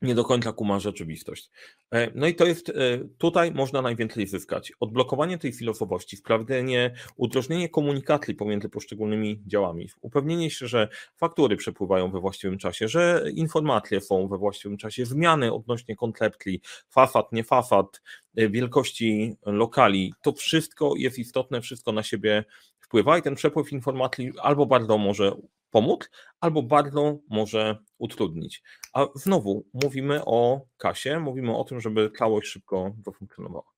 nie 0.04 0.16
do 0.16 0.24
końca 0.24 0.54
kuma 0.54 0.80
rzeczywistość. 0.80 1.50
E, 1.92 2.12
no 2.16 2.28
i 2.28 2.36
to 2.36 2.46
jest, 2.46 2.70
e, 2.70 2.74
tutaj 3.18 3.52
można 3.52 3.82
najwięcej 3.82 4.28
zyskać. 4.28 4.74
Odblokowanie 4.80 5.38
tej 5.38 5.54
filozofowości, 5.54 6.18
sprawdzenie, 6.18 6.94
udrożnienie 7.16 7.70
komunikacji 7.70 8.36
pomiędzy 8.36 8.70
poszczególnymi 8.70 9.42
działami, 9.48 9.90
upewnienie 10.02 10.50
się, 10.50 10.68
że 10.68 10.88
faktury 11.16 11.58
przepływają 11.58 12.12
we 12.12 12.20
właściwym 12.20 12.58
czasie, 12.58 12.88
że 12.88 13.24
informacje 13.36 14.02
są 14.02 14.28
we 14.28 14.38
właściwym 14.38 14.78
czasie, 14.78 15.06
zmiany 15.06 15.54
odnośnie 15.54 15.96
koncepcji, 15.96 16.62
fafat, 16.90 17.32
nie 17.32 17.44
fafat, 17.44 18.02
e, 18.38 18.50
wielkości 18.50 19.36
lokali, 19.46 20.14
to 20.22 20.34
wszystko 20.34 20.94
jest 20.98 21.20
istotne, 21.20 21.62
wszystko 21.62 21.92
na 21.92 22.04
siebie 22.04 22.44
wpływa 22.80 23.18
i 23.18 23.22
ten 23.22 23.36
przepływ 23.36 23.72
informacji 23.72 24.32
albo 24.42 24.66
bardzo 24.66 24.98
może 24.98 25.32
pomóc, 25.74 26.10
albo 26.40 26.64
bardzo 26.64 27.20
może 27.30 27.78
utrudnić. 27.98 28.64
A 28.94 29.08
znowu 29.16 29.66
mówimy 29.74 30.26
o 30.26 30.62
kasie, 30.78 31.20
mówimy 31.20 31.58
o 31.58 31.64
tym, 31.64 31.82
żeby 31.82 32.12
całość 32.18 32.48
szybko 32.48 32.92
zafunkcjonowała. 33.06 33.72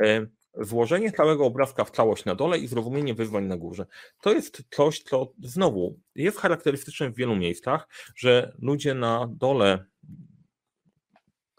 E, 0.00 0.26
Włożenie 0.54 1.12
całego 1.12 1.44
obrazka 1.44 1.84
w 1.84 1.90
całość 1.90 2.24
na 2.24 2.34
dole 2.34 2.58
i 2.58 2.66
zrozumienie 2.66 3.14
wyzwań 3.14 3.44
na 3.44 3.56
górze. 3.56 3.86
To 4.22 4.32
jest 4.32 4.62
coś, 4.70 5.02
co 5.02 5.32
znowu 5.42 6.00
jest 6.14 6.38
charakterystyczne 6.38 7.10
w 7.10 7.16
wielu 7.16 7.36
miejscach, 7.36 7.88
że 8.16 8.52
ludzie 8.58 8.94
na 8.94 9.28
dole 9.30 9.84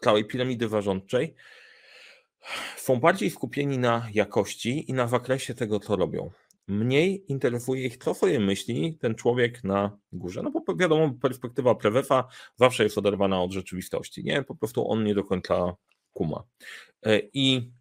całej 0.02 0.26
piramidy 0.26 0.68
warządczej 0.68 1.36
są 2.78 3.00
bardziej 3.00 3.30
skupieni 3.30 3.78
na 3.78 4.08
jakości 4.14 4.92
i 4.92 4.94
na 4.94 5.08
zakresie 5.08 5.54
tego, 5.56 5.80
co 5.80 5.96
robią. 5.96 6.32
Mniej 6.72 7.32
interesuje 7.32 7.86
ich, 7.86 7.98
co 7.98 8.14
sobie 8.14 8.40
myśli 8.40 8.98
ten 9.02 9.16
człowiek 9.16 9.64
na 9.64 9.98
górze. 10.12 10.44
No 10.44 10.52
bo 10.52 10.76
wiadomo, 10.76 11.14
perspektywa 11.22 11.76
prewefa 11.76 12.28
zawsze 12.56 12.84
jest 12.84 12.98
oderwana 12.98 13.42
od 13.42 13.52
rzeczywistości. 13.52 14.24
Nie, 14.24 14.44
po 14.44 14.56
prostu 14.56 14.92
on 14.92 15.04
nie 15.04 15.16
do 15.16 15.24
końca 15.24 15.76
kuma. 16.14 16.44
E, 17.06 17.22
I 17.34 17.72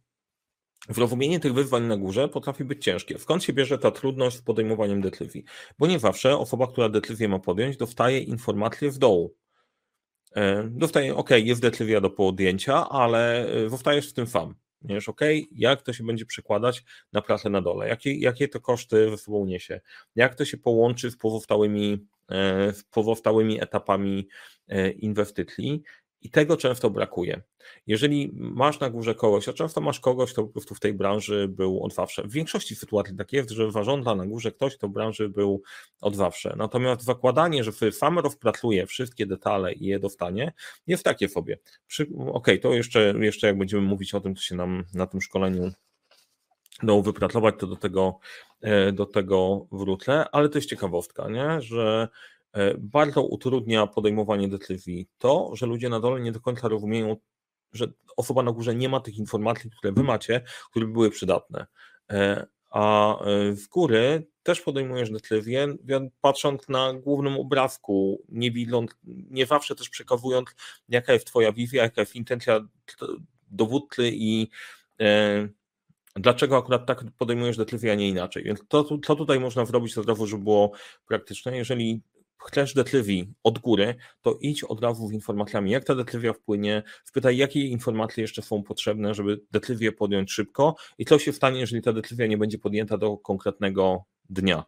Zrozumienie 0.89 1.41
tych 1.41 1.55
wyzwań 1.55 1.87
na 1.87 1.97
górze 1.97 2.29
potrafi 2.29 2.65
być 2.65 2.85
ciężkie. 2.85 3.19
Skąd 3.19 3.45
się 3.45 3.53
bierze 3.53 3.79
ta 3.79 3.91
trudność 3.91 4.37
z 4.37 4.43
podejmowaniem 4.43 5.01
decyzji? 5.01 5.45
Bo 5.79 5.87
nie 5.87 5.99
zawsze 5.99 6.39
osoba, 6.39 6.67
która 6.67 6.89
decyzję 6.89 7.29
ma 7.29 7.39
podjąć, 7.39 7.77
dostaje 7.77 8.21
informacje 8.21 8.91
z 8.91 8.99
dołu. 8.99 9.35
E, 10.37 10.69
dostaje, 10.71 11.17
ok, 11.17 11.31
jest 11.31 11.61
decyzja 11.61 12.01
do 12.01 12.11
podjęcia, 12.11 12.89
ale 12.89 13.49
e, 13.49 13.69
zostajesz 13.69 14.11
w 14.11 14.13
tym 14.13 14.27
sam. 14.27 14.55
Wiesz, 14.83 15.09
ok, 15.09 15.21
jak 15.53 15.83
to 15.83 15.93
się 15.93 16.05
będzie 16.05 16.27
przekładać 16.27 16.85
na 17.13 17.23
pracę 17.23 17.51
na 17.51 17.63
dole? 17.63 17.89
Jakie, 17.89 18.15
jakie 18.15 18.49
to 18.49 18.61
koszty 18.61 19.11
ze 19.11 19.19
sobą 19.19 19.47
niesie? 19.47 19.81
Jak 20.17 20.35
to 20.35 20.45
się 20.45 20.57
połączy 20.57 21.11
z 21.11 21.17
pozostałymi, 21.17 22.07
e, 22.31 22.73
z 22.73 22.85
pozostałymi 22.85 23.63
etapami 23.63 24.29
inwestycji? 24.99 25.83
I 26.23 26.31
tego 26.31 26.57
często 26.57 26.91
brakuje. 26.91 27.43
Jeżeli 27.87 28.31
masz 28.35 28.81
na 28.81 28.91
górze 28.91 29.15
kogoś, 29.15 29.49
a 29.49 29.53
często 29.53 29.81
masz 29.81 30.01
kogoś, 30.01 30.33
kto 30.33 30.43
po 30.43 30.49
prostu 30.49 30.75
w 30.75 30.81
tej 30.81 30.95
branży 30.95 31.49
był 31.49 31.85
od 31.85 31.95
zawsze. 31.95 32.23
W 32.23 32.33
większości 32.33 32.77
sytuacji 32.77 33.17
tak 33.17 33.33
jest, 33.33 33.51
że 33.51 33.73
zarządza 33.73 34.15
na 34.15 34.27
górze 34.27 34.53
ktoś, 34.53 34.77
kto 34.77 34.89
w 34.89 34.93
branży 34.93 35.29
był 35.29 35.63
od 36.01 36.17
zawsze. 36.17 36.55
Natomiast 36.57 37.03
zakładanie, 37.03 37.65
że 37.65 37.73
sam 37.93 38.19
rozpracuje 38.19 38.87
wszystkie 38.87 39.27
detale 39.27 39.73
i 39.73 39.85
je 39.85 39.99
dostanie, 39.99 40.53
jest 40.87 41.05
takie 41.05 41.29
sobie. 41.29 41.59
Okej, 42.01 42.31
okay, 42.33 42.59
to 42.59 42.75
jeszcze, 42.75 43.15
jeszcze 43.21 43.47
jak 43.47 43.59
będziemy 43.59 43.83
mówić 43.83 44.15
o 44.15 44.21
tym, 44.21 44.37
co 44.37 44.43
się 44.43 44.55
nam 44.55 44.85
na 44.95 45.07
tym 45.07 45.21
szkoleniu 45.21 45.73
udało 46.83 47.03
wypracować, 47.03 47.55
to 47.59 47.67
do 47.67 47.77
tego, 47.77 48.19
e, 48.61 48.93
do 48.93 49.07
tego 49.07 49.67
wrócę, 49.73 50.25
ale 50.33 50.49
to 50.49 50.59
jest 50.59 50.69
ciekawostka, 50.69 51.29
nie? 51.29 51.61
że 51.61 52.09
bardzo 52.79 53.23
utrudnia 53.23 53.87
podejmowanie 53.87 54.49
decyzji 54.49 55.09
to, 55.19 55.51
że 55.57 55.67
ludzie 55.67 55.89
na 55.89 56.01
dole 56.01 56.21
nie 56.21 56.33
do 56.33 56.41
końca 56.41 56.69
rozumieją, 56.69 57.17
że 57.73 57.87
osoba 58.17 58.43
na 58.43 58.53
górze 58.53 58.75
nie 58.75 58.89
ma 58.89 59.01
tych 59.01 59.19
informacji, 59.19 59.71
które 59.71 59.93
wy 59.93 60.03
macie, 60.03 60.45
które 60.71 60.87
by 60.87 60.93
były 60.93 61.11
przydatne. 61.11 61.67
E, 62.11 62.47
a 62.71 63.17
e, 63.25 63.53
z 63.55 63.67
góry 63.67 64.27
też 64.43 64.61
podejmujesz 64.61 65.11
decyzję, 65.11 65.77
patrząc 66.21 66.69
na 66.69 66.95
głównym 66.95 67.37
obrazku, 67.37 68.25
nie 68.29 68.51
widząc, 68.51 68.91
nie 69.05 69.47
zawsze 69.47 69.75
też 69.75 69.89
przekazując, 69.89 70.49
jaka 70.89 71.13
jest 71.13 71.27
twoja 71.27 71.53
wizja, 71.53 71.83
jaka 71.83 72.01
jest 72.01 72.17
intencja 72.17 72.61
dowódcy 73.51 74.11
i 74.13 74.49
dlaczego 76.17 76.57
akurat 76.57 76.87
tak 76.87 77.05
podejmujesz 77.19 77.57
decyzję, 77.57 77.93
a 77.93 77.95
nie 77.95 78.09
inaczej. 78.09 78.45
Więc 78.45 78.61
to, 78.69 78.85
co 78.85 79.17
tutaj 79.17 79.41
można 79.41 79.65
zrobić, 79.65 79.95
to 79.95 80.03
znowu, 80.03 80.27
żeby 80.27 80.45
było 80.45 80.73
praktyczne. 81.07 81.57
Jeżeli 81.57 82.03
chcesz 82.47 82.75
decyzji 82.75 83.33
od 83.45 83.59
góry, 83.59 83.95
to 84.23 84.39
idź 84.41 84.65
od 84.65 84.83
razu 84.83 85.09
z 85.09 85.13
informacjami, 85.13 85.71
jak 85.71 85.85
ta 85.85 85.95
decyzja 85.95 86.33
wpłynie, 86.33 86.83
spytaj, 87.05 87.37
jakie 87.37 87.67
informacje 87.67 88.23
jeszcze 88.23 88.43
są 88.43 88.63
potrzebne, 88.63 89.15
żeby 89.15 89.41
decyzję 89.51 89.93
podjąć 89.93 90.33
szybko 90.33 90.77
i 90.99 91.05
co 91.05 91.19
się 91.19 91.33
stanie, 91.33 91.61
jeżeli 91.61 91.83
ta 91.83 91.93
decyzja 91.93 92.27
nie 92.27 92.39
będzie 92.39 92.59
podjęta 92.59 92.99
do 92.99 93.17
konkretnego 93.17 94.05
dnia. 94.31 94.65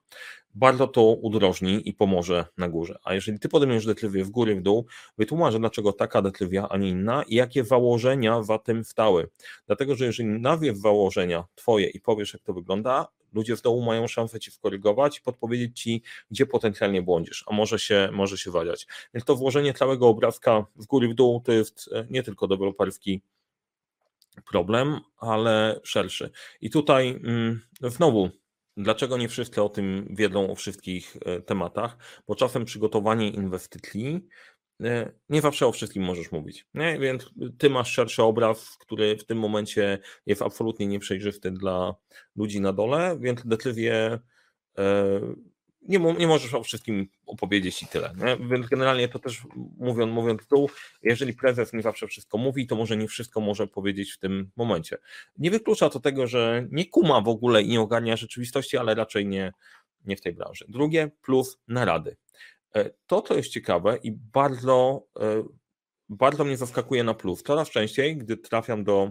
Bardzo 0.55 0.87
to 0.87 1.03
udrożni 1.03 1.89
i 1.89 1.95
pomoże 1.95 2.47
na 2.59 2.69
górze. 2.69 2.99
A 3.05 3.15
jeżeli 3.15 3.39
ty 3.39 3.49
podejmiesz 3.49 3.87
decyzję 3.87 4.25
w 4.25 4.31
góry, 4.31 4.57
w 4.57 4.63
dół, 4.63 4.87
wytłumacz, 5.19 5.55
dlaczego 5.55 5.93
taka 5.93 6.23
decyzja, 6.23 6.69
a 6.69 6.77
nie 6.77 6.89
inna 6.89 7.23
i 7.23 7.35
jakie 7.35 7.65
założenia 7.65 8.43
za 8.43 8.59
tym 8.59 8.85
stały. 8.85 9.29
Dlatego, 9.67 9.95
że 9.95 10.05
jeżeli 10.07 10.29
nawiew 10.29 10.77
założenia 10.77 11.45
twoje 11.55 11.87
i 11.87 12.01
powiesz, 12.01 12.33
jak 12.33 12.43
to 12.43 12.53
wygląda, 12.53 13.09
ludzie 13.33 13.57
w 13.57 13.63
dołu 13.63 13.83
mają 13.83 14.09
szansę 14.09 14.41
ci 14.41 14.51
skorygować 14.51 15.19
i 15.19 15.23
podpowiedzieć 15.23 15.81
ci, 15.81 16.03
gdzie 16.31 16.47
potencjalnie 16.47 17.03
błądzisz, 17.03 17.45
a 17.47 17.55
może 17.55 17.79
się, 17.79 18.09
może 18.13 18.39
się 18.39 18.51
waliać. 18.51 18.87
Więc 19.15 19.25
to 19.25 19.37
włożenie 19.37 19.75
całego 19.75 20.09
obrazka 20.09 20.67
w 20.77 20.87
góry 20.87 21.09
w 21.09 21.15
dół 21.15 21.41
to 21.41 21.53
jest 21.53 21.91
e, 21.93 22.07
nie 22.11 22.23
tylko 22.23 22.49
deweloperski 22.49 23.23
problem, 24.51 25.01
ale 25.19 25.81
szerszy. 25.85 26.31
I 26.61 26.71
tutaj 26.71 27.09
mm, 27.09 27.61
znowu 27.81 28.31
Dlaczego 28.77 29.17
nie 29.17 29.29
wszyscy 29.29 29.63
o 29.63 29.69
tym 29.69 30.07
wiedzą, 30.11 30.51
o 30.51 30.55
wszystkich 30.55 31.17
e, 31.25 31.41
tematach? 31.41 31.97
Bo 32.27 32.35
czasem 32.35 32.65
przygotowanie 32.65 33.31
inwestycji 33.31 34.27
nie 35.29 35.41
zawsze 35.41 35.67
o 35.67 35.73
wszystkim 35.73 36.03
możesz 36.03 36.33
mówić. 36.33 36.67
Nie? 36.75 36.99
Więc 36.99 37.31
ty 37.59 37.71
masz 37.71 37.93
szerszy 37.93 38.23
obraz, 38.23 38.77
który 38.81 39.17
w 39.17 39.25
tym 39.25 39.39
momencie 39.39 39.99
jest 40.27 40.43
absolutnie 40.43 40.87
nieprzejrzysty 40.87 41.51
dla 41.51 41.95
ludzi 42.37 42.61
na 42.61 42.73
dole, 42.73 43.17
więc 43.21 43.47
decyzję 43.47 44.19
e, 44.79 45.21
nie, 45.89 45.99
nie 45.99 46.27
możesz 46.27 46.55
o 46.55 46.63
wszystkim 46.63 47.09
opowiedzieć 47.27 47.83
i 47.83 47.87
tyle. 47.87 48.15
Nie? 48.17 48.49
Więc 48.49 48.67
generalnie 48.67 49.09
to 49.09 49.19
też 49.19 49.43
mówiąc, 49.79 50.13
mówiąc 50.13 50.47
tu, 50.47 50.67
jeżeli 51.03 51.35
prezes 51.35 51.73
nie 51.73 51.83
zawsze 51.83 52.07
wszystko 52.07 52.39
mówi, 52.39 52.67
to 52.67 52.77
może 52.77 52.97
nie 52.97 53.09
wszystko 53.09 53.41
może 53.41 53.67
powiedzieć 53.67 54.13
w 54.13 54.19
tym 54.19 54.51
momencie. 54.57 54.97
Nie 55.39 55.51
wyklucza 55.51 55.91
to 55.91 56.01
tego, 56.01 56.27
że 56.27 56.67
nie 56.71 56.87
kuma 56.87 57.21
w 57.21 57.29
ogóle 57.29 57.63
i 57.63 57.69
nie 57.69 57.81
ogarnia 57.81 58.17
rzeczywistości, 58.17 58.77
ale 58.77 58.95
raczej 58.95 59.27
nie, 59.27 59.53
nie 60.05 60.17
w 60.17 60.21
tej 60.21 60.33
branży. 60.33 60.65
Drugie, 60.69 61.11
plus 61.23 61.59
narady. 61.69 62.17
E, 62.77 62.91
to, 63.07 63.23
co 63.23 63.35
jest 63.35 63.51
ciekawe 63.51 63.97
i 63.97 64.13
bardzo, 64.13 65.07
e, 65.21 65.45
bardzo 66.09 66.45
mnie 66.45 66.57
zaskakuje 66.57 67.05
na 67.05 67.15
plus, 67.15 67.43
coraz 67.43 67.71
częściej, 67.71 68.17
gdy 68.17 68.37
trafiam 68.37 68.85
do 68.85 69.11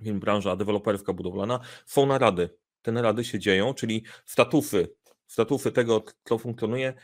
wiem, 0.00 0.20
branża 0.20 0.56
deweloperska 0.56 1.12
budowlana, 1.12 1.60
są 1.86 2.06
narady. 2.06 2.50
Te 2.82 2.92
narady 2.92 3.24
się 3.24 3.38
dzieją, 3.38 3.74
czyli 3.74 4.04
statufy, 4.24 4.94
statufy 5.26 5.72
tego, 5.72 6.04
co 6.24 6.38
funkcjonuje, 6.38 6.94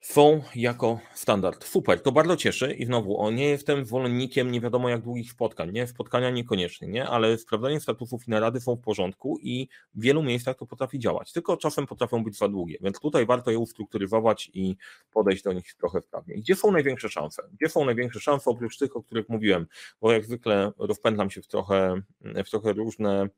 są 0.00 0.42
jako 0.54 1.00
standard. 1.14 1.64
Super, 1.64 2.02
to 2.02 2.12
bardzo 2.12 2.36
cieszy 2.36 2.74
i 2.74 2.86
znowu, 2.86 3.20
o 3.20 3.30
nie 3.30 3.48
jestem 3.48 3.84
zwolennikiem 3.84 4.50
nie 4.50 4.60
wiadomo 4.60 4.88
jak 4.88 5.02
długich 5.02 5.30
spotkań, 5.30 5.72
nie? 5.72 5.86
Spotkania 5.86 6.30
niekoniecznie, 6.30 6.88
nie? 6.88 7.08
Ale 7.08 7.38
sprawdzanie 7.38 7.80
statusów 7.80 8.28
i 8.28 8.30
narady 8.30 8.60
są 8.60 8.76
w 8.76 8.80
porządku 8.80 9.38
i 9.42 9.68
w 9.94 10.00
wielu 10.00 10.22
miejscach 10.22 10.56
to 10.56 10.66
potrafi 10.66 10.98
działać, 10.98 11.32
tylko 11.32 11.56
czasem 11.56 11.86
potrafią 11.86 12.24
być 12.24 12.38
za 12.38 12.48
długie, 12.48 12.78
więc 12.80 13.00
tutaj 13.00 13.26
warto 13.26 13.50
je 13.50 13.58
ustrukturyzować 13.58 14.50
i 14.54 14.76
podejść 15.12 15.42
do 15.42 15.52
nich 15.52 15.74
trochę 15.74 16.00
sprawnie. 16.00 16.34
Gdzie 16.34 16.54
są 16.54 16.72
największe 16.72 17.08
szanse? 17.08 17.42
Gdzie 17.52 17.68
są 17.68 17.84
największe 17.84 18.20
szanse 18.20 18.50
oprócz 18.50 18.78
tych, 18.78 18.96
o 18.96 19.02
których 19.02 19.28
mówiłem? 19.28 19.66
Bo 20.00 20.12
jak 20.12 20.24
zwykle 20.24 20.72
rozpędzam 20.78 21.30
się 21.30 21.42
w 21.42 21.46
trochę, 21.46 22.02
w 22.20 22.50
trochę 22.50 22.72
różne 22.72 23.28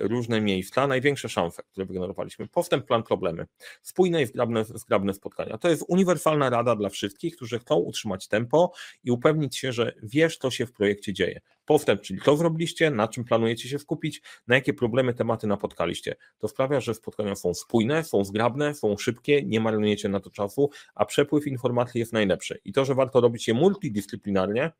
różne 0.00 0.40
miejsca, 0.40 0.86
największe 0.86 1.28
szanse, 1.28 1.62
które 1.62 1.86
wygenerowaliśmy. 1.86 2.48
Postęp, 2.48 2.86
plan, 2.86 3.02
problemy. 3.02 3.46
Spójne 3.82 4.22
i 4.22 4.26
zgrabne, 4.26 4.64
zgrabne 4.64 5.14
spotkania. 5.14 5.58
To 5.58 5.68
jest 5.68 5.84
uniwersalna 5.88 6.50
rada 6.50 6.76
dla 6.76 6.88
wszystkich, 6.88 7.36
którzy 7.36 7.58
chcą 7.58 7.74
utrzymać 7.74 8.28
tempo 8.28 8.72
i 9.04 9.10
upewnić 9.10 9.56
się, 9.56 9.72
że 9.72 9.94
wiesz, 10.02 10.36
co 10.36 10.50
się 10.50 10.66
w 10.66 10.72
projekcie 10.72 11.12
dzieje. 11.12 11.40
Postęp, 11.64 12.00
czyli 12.00 12.20
co 12.24 12.36
zrobiliście, 12.36 12.90
na 12.90 13.08
czym 13.08 13.24
planujecie 13.24 13.68
się 13.68 13.78
skupić, 13.78 14.22
na 14.46 14.54
jakie 14.54 14.74
problemy, 14.74 15.14
tematy 15.14 15.46
napotkaliście. 15.46 16.16
To 16.38 16.48
sprawia, 16.48 16.80
że 16.80 16.94
spotkania 16.94 17.34
są 17.34 17.54
spójne, 17.54 18.04
są 18.04 18.24
zgrabne, 18.24 18.74
są 18.74 18.96
szybkie, 18.96 19.42
nie 19.42 19.60
marnujecie 19.60 20.08
na 20.08 20.20
to 20.20 20.30
czasu, 20.30 20.70
a 20.94 21.04
przepływ 21.04 21.46
informacji 21.46 21.98
jest 21.98 22.12
najlepszy. 22.12 22.60
I 22.64 22.72
to, 22.72 22.84
że 22.84 22.94
warto 22.94 23.20
robić 23.20 23.48
je 23.48 23.54
multidyscyplinarnie, 23.54 24.70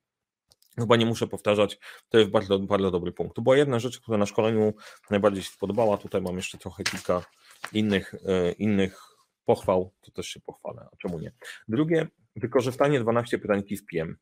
Chyba 0.78 0.96
nie 0.96 1.06
muszę 1.06 1.26
powtarzać, 1.26 1.78
to 2.08 2.18
jest 2.18 2.30
bardzo, 2.30 2.58
bardzo 2.58 2.90
dobry 2.90 3.12
punkt. 3.12 3.36
To 3.36 3.42
była 3.42 3.56
jedna 3.56 3.78
rzecz, 3.78 4.00
która 4.00 4.18
na 4.18 4.26
szkoleniu 4.26 4.72
najbardziej 5.10 5.42
się 5.42 5.50
spodobała. 5.50 5.96
Tutaj 5.96 6.22
mam 6.22 6.36
jeszcze 6.36 6.58
trochę 6.58 6.84
kilka 6.84 7.22
innych, 7.72 8.14
e, 8.14 8.52
innych 8.52 9.02
pochwał, 9.44 9.92
to 10.00 10.10
też 10.10 10.26
się 10.26 10.40
pochwalę, 10.40 10.88
a 10.92 10.96
czemu 10.96 11.18
nie. 11.18 11.32
Drugie, 11.68 12.06
wykorzystanie 12.36 13.00
12 13.00 13.38
pytań 13.38 13.62
w 13.62 13.84
PM 13.84 14.16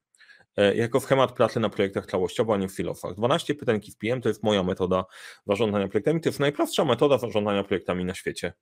e, 0.57 0.76
jako 0.76 1.00
schemat 1.00 1.33
pracy 1.33 1.61
na 1.61 1.69
projektach 1.69 2.07
całościowo, 2.07 2.55
a 2.55 2.57
nie 2.57 2.69
w 2.69 2.76
filofach. 2.76 3.14
12 3.14 3.55
pytań 3.55 3.81
w 3.81 3.97
PM 3.97 4.21
to 4.21 4.28
jest 4.28 4.43
moja 4.43 4.62
metoda 4.62 5.05
zarządzania 5.47 5.88
projektami, 5.88 6.21
to 6.21 6.28
jest 6.28 6.40
najprostsza 6.40 6.85
metoda 6.85 7.19
zarządzania 7.19 7.64
projektami 7.64 8.05
na 8.05 8.14
świecie. 8.14 8.52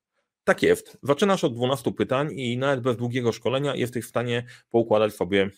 Tak 0.45 0.63
jest. 0.63 0.99
Zaczynasz 1.03 1.45
od 1.45 1.55
12 1.55 1.93
pytań 1.93 2.29
i 2.33 2.59
nawet 2.59 2.81
bez 2.81 2.97
długiego 2.97 3.33
szkolenia 3.33 3.75
jesteś 3.75 4.05
w 4.05 4.09
stanie 4.09 4.47
poukładać 4.71 5.15
sobie 5.15 5.51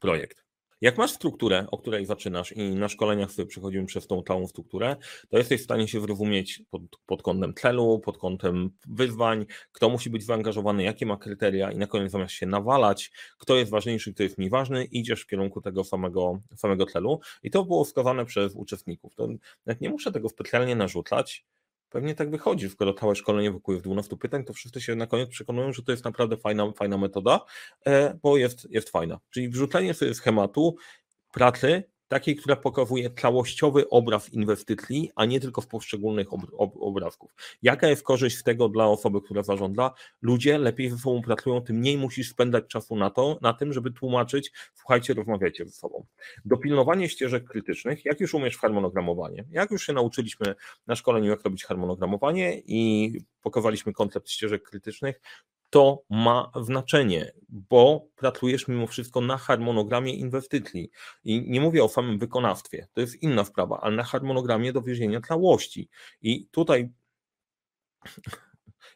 projekt. 0.00 0.43
Jak 0.84 0.98
masz 0.98 1.10
strukturę, 1.10 1.66
o 1.70 1.78
której 1.78 2.06
zaczynasz 2.06 2.52
i 2.52 2.74
na 2.74 2.88
szkoleniach 2.88 3.32
sobie 3.32 3.46
przechodzimy 3.46 3.86
przez 3.86 4.06
tą 4.06 4.22
całą 4.22 4.46
strukturę, 4.46 4.96
to 5.28 5.38
jesteś 5.38 5.60
w 5.60 5.64
stanie 5.64 5.88
się 5.88 6.00
wyrozumieć 6.00 6.62
pod, 6.70 6.82
pod 7.06 7.22
kątem 7.22 7.54
celu, 7.54 7.98
pod 7.98 8.18
kątem 8.18 8.70
wyzwań, 8.88 9.46
kto 9.72 9.88
musi 9.88 10.10
być 10.10 10.24
zaangażowany, 10.24 10.82
jakie 10.82 11.06
ma 11.06 11.16
kryteria 11.16 11.72
i 11.72 11.78
na 11.78 11.86
koniec 11.86 12.12
zamiast 12.12 12.34
się 12.34 12.46
nawalać, 12.46 13.10
kto 13.38 13.56
jest 13.56 13.70
ważniejszy, 13.70 14.14
kto 14.14 14.22
jest 14.22 14.38
mniej 14.38 14.50
ważny, 14.50 14.84
idziesz 14.84 15.22
w 15.22 15.26
kierunku 15.26 15.60
tego 15.60 15.84
samego, 15.84 16.40
samego 16.56 16.86
celu 16.86 17.20
i 17.42 17.50
to 17.50 17.64
było 17.64 17.84
wskazane 17.84 18.24
przez 18.24 18.54
uczestników. 18.54 19.14
To 19.14 19.28
nie 19.80 19.90
muszę 19.90 20.12
tego 20.12 20.28
specjalnie 20.28 20.76
narzucać, 20.76 21.44
Pewnie 21.94 22.14
tak 22.14 22.30
wychodzi, 22.30 22.70
skoro 22.70 22.94
całe 22.94 23.14
szkolenie 23.14 23.50
wokół 23.50 23.80
12 23.80 24.16
pytań, 24.16 24.44
to 24.44 24.52
wszyscy 24.52 24.80
się 24.80 24.94
na 24.94 25.06
koniec 25.06 25.28
przekonują, 25.28 25.72
że 25.72 25.82
to 25.82 25.92
jest 25.92 26.04
naprawdę 26.04 26.36
fajna, 26.36 26.72
fajna 26.72 26.98
metoda, 26.98 27.40
e, 27.86 28.18
bo 28.22 28.36
jest, 28.36 28.70
jest 28.70 28.90
fajna. 28.90 29.18
Czyli 29.30 29.48
wrzucenie 29.48 29.94
sobie 29.94 30.14
schematu 30.14 30.76
pracy 31.32 31.82
takiej, 32.14 32.36
która 32.36 32.56
pokazuje 32.56 33.10
całościowy 33.10 33.88
obraz 33.88 34.32
inwestycji, 34.32 35.10
a 35.16 35.24
nie 35.24 35.40
tylko 35.40 35.60
w 35.60 35.66
poszczególnych 35.66 36.32
ob 36.32 36.40
ob 36.58 36.76
obrazków. 36.76 37.34
Jaka 37.62 37.88
jest 37.88 38.02
korzyść 38.02 38.36
z 38.36 38.42
tego 38.42 38.68
dla 38.68 38.86
osoby, 38.86 39.20
która 39.20 39.42
zarządza? 39.42 39.90
Ludzie 40.22 40.58
lepiej 40.58 40.90
ze 40.90 40.98
sobą 40.98 41.22
pracują, 41.22 41.60
tym 41.60 41.76
mniej 41.76 41.98
musisz 41.98 42.30
spędzać 42.30 42.64
czasu 42.66 42.96
na 42.96 43.10
to, 43.10 43.38
na 43.42 43.52
tym, 43.52 43.72
żeby 43.72 43.90
tłumaczyć, 43.90 44.52
słuchajcie, 44.74 45.14
rozmawiajcie 45.14 45.64
ze 45.64 45.72
sobą. 45.72 46.06
Dopilnowanie 46.44 47.08
ścieżek 47.08 47.44
krytycznych, 47.44 48.04
jak 48.04 48.20
już 48.20 48.34
umiesz 48.34 48.54
w 48.54 48.60
harmonogramowanie, 48.60 49.44
jak 49.50 49.70
już 49.70 49.86
się 49.86 49.92
nauczyliśmy 49.92 50.54
na 50.86 50.96
szkoleniu, 50.96 51.30
jak 51.30 51.42
robić 51.42 51.64
harmonogramowanie 51.64 52.62
i 52.66 53.12
pokazaliśmy 53.42 53.92
koncept 53.92 54.30
ścieżek 54.30 54.62
krytycznych, 54.62 55.20
to 55.74 56.04
ma 56.10 56.52
znaczenie, 56.60 57.32
bo 57.48 58.06
pracujesz 58.16 58.68
mimo 58.68 58.86
wszystko 58.86 59.20
na 59.20 59.36
harmonogramie 59.36 60.14
inwestycji. 60.14 60.90
I 61.24 61.50
nie 61.50 61.60
mówię 61.60 61.84
o 61.84 61.88
samym 61.88 62.18
wykonawstwie, 62.18 62.86
to 62.92 63.00
jest 63.00 63.22
inna 63.22 63.44
sprawa, 63.44 63.80
ale 63.80 63.96
na 63.96 64.02
harmonogramie 64.02 64.72
dowiezienia 64.72 65.20
całości. 65.20 65.88
I 66.22 66.48
tutaj 66.50 66.90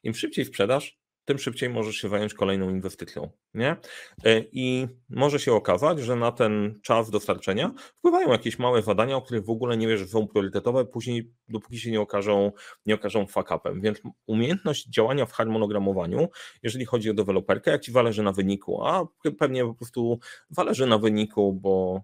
im 0.03 0.15
szybciej 0.15 0.45
sprzedaż, 0.45 0.99
tym 1.29 1.39
szybciej 1.39 1.71
możesz 1.71 1.97
się 1.97 2.09
zająć 2.09 2.35
kolejną 2.35 2.71
inwestycją. 2.71 3.31
Nie? 3.55 3.77
E, 4.25 4.45
I 4.53 4.89
może 5.09 5.41
się 5.41 5.53
okazać, 5.53 6.01
że 6.01 6.17
na 6.17 6.33
ten 6.33 6.81
czas 6.83 7.11
dostarczenia 7.11 7.75
wpływają 7.99 8.31
jakieś 8.33 8.59
małe 8.59 8.83
zadania, 8.83 9.17
o 9.17 9.23
których 9.23 9.45
w 9.45 9.51
ogóle 9.51 9.77
nie 9.77 9.89
wiesz, 9.89 10.01
że 10.01 10.07
są 10.07 10.29
priorytetowe, 10.29 10.85
później, 10.85 11.33
dopóki 11.49 11.79
się 11.79 11.91
nie 11.91 12.01
okażą, 12.01 12.53
nie 12.87 12.95
okażą 12.95 13.27
fuck-upem. 13.27 13.81
Więc 13.81 14.01
umiejętność 14.27 14.89
działania 14.89 15.27
w 15.27 15.33
harmonogramowaniu, 15.33 16.29
jeżeli 16.63 16.85
chodzi 16.85 17.11
o 17.11 17.15
deweloperkę, 17.15 17.71
jak 17.71 17.83
ci 17.83 17.93
zależy 17.93 18.23
na 18.23 18.33
wyniku, 18.33 18.85
a 18.87 19.07
pewnie 19.39 19.65
po 19.65 19.75
prostu 19.75 20.19
zależy 20.51 20.87
na 20.87 20.99
wyniku, 20.99 21.53
bo 21.53 22.03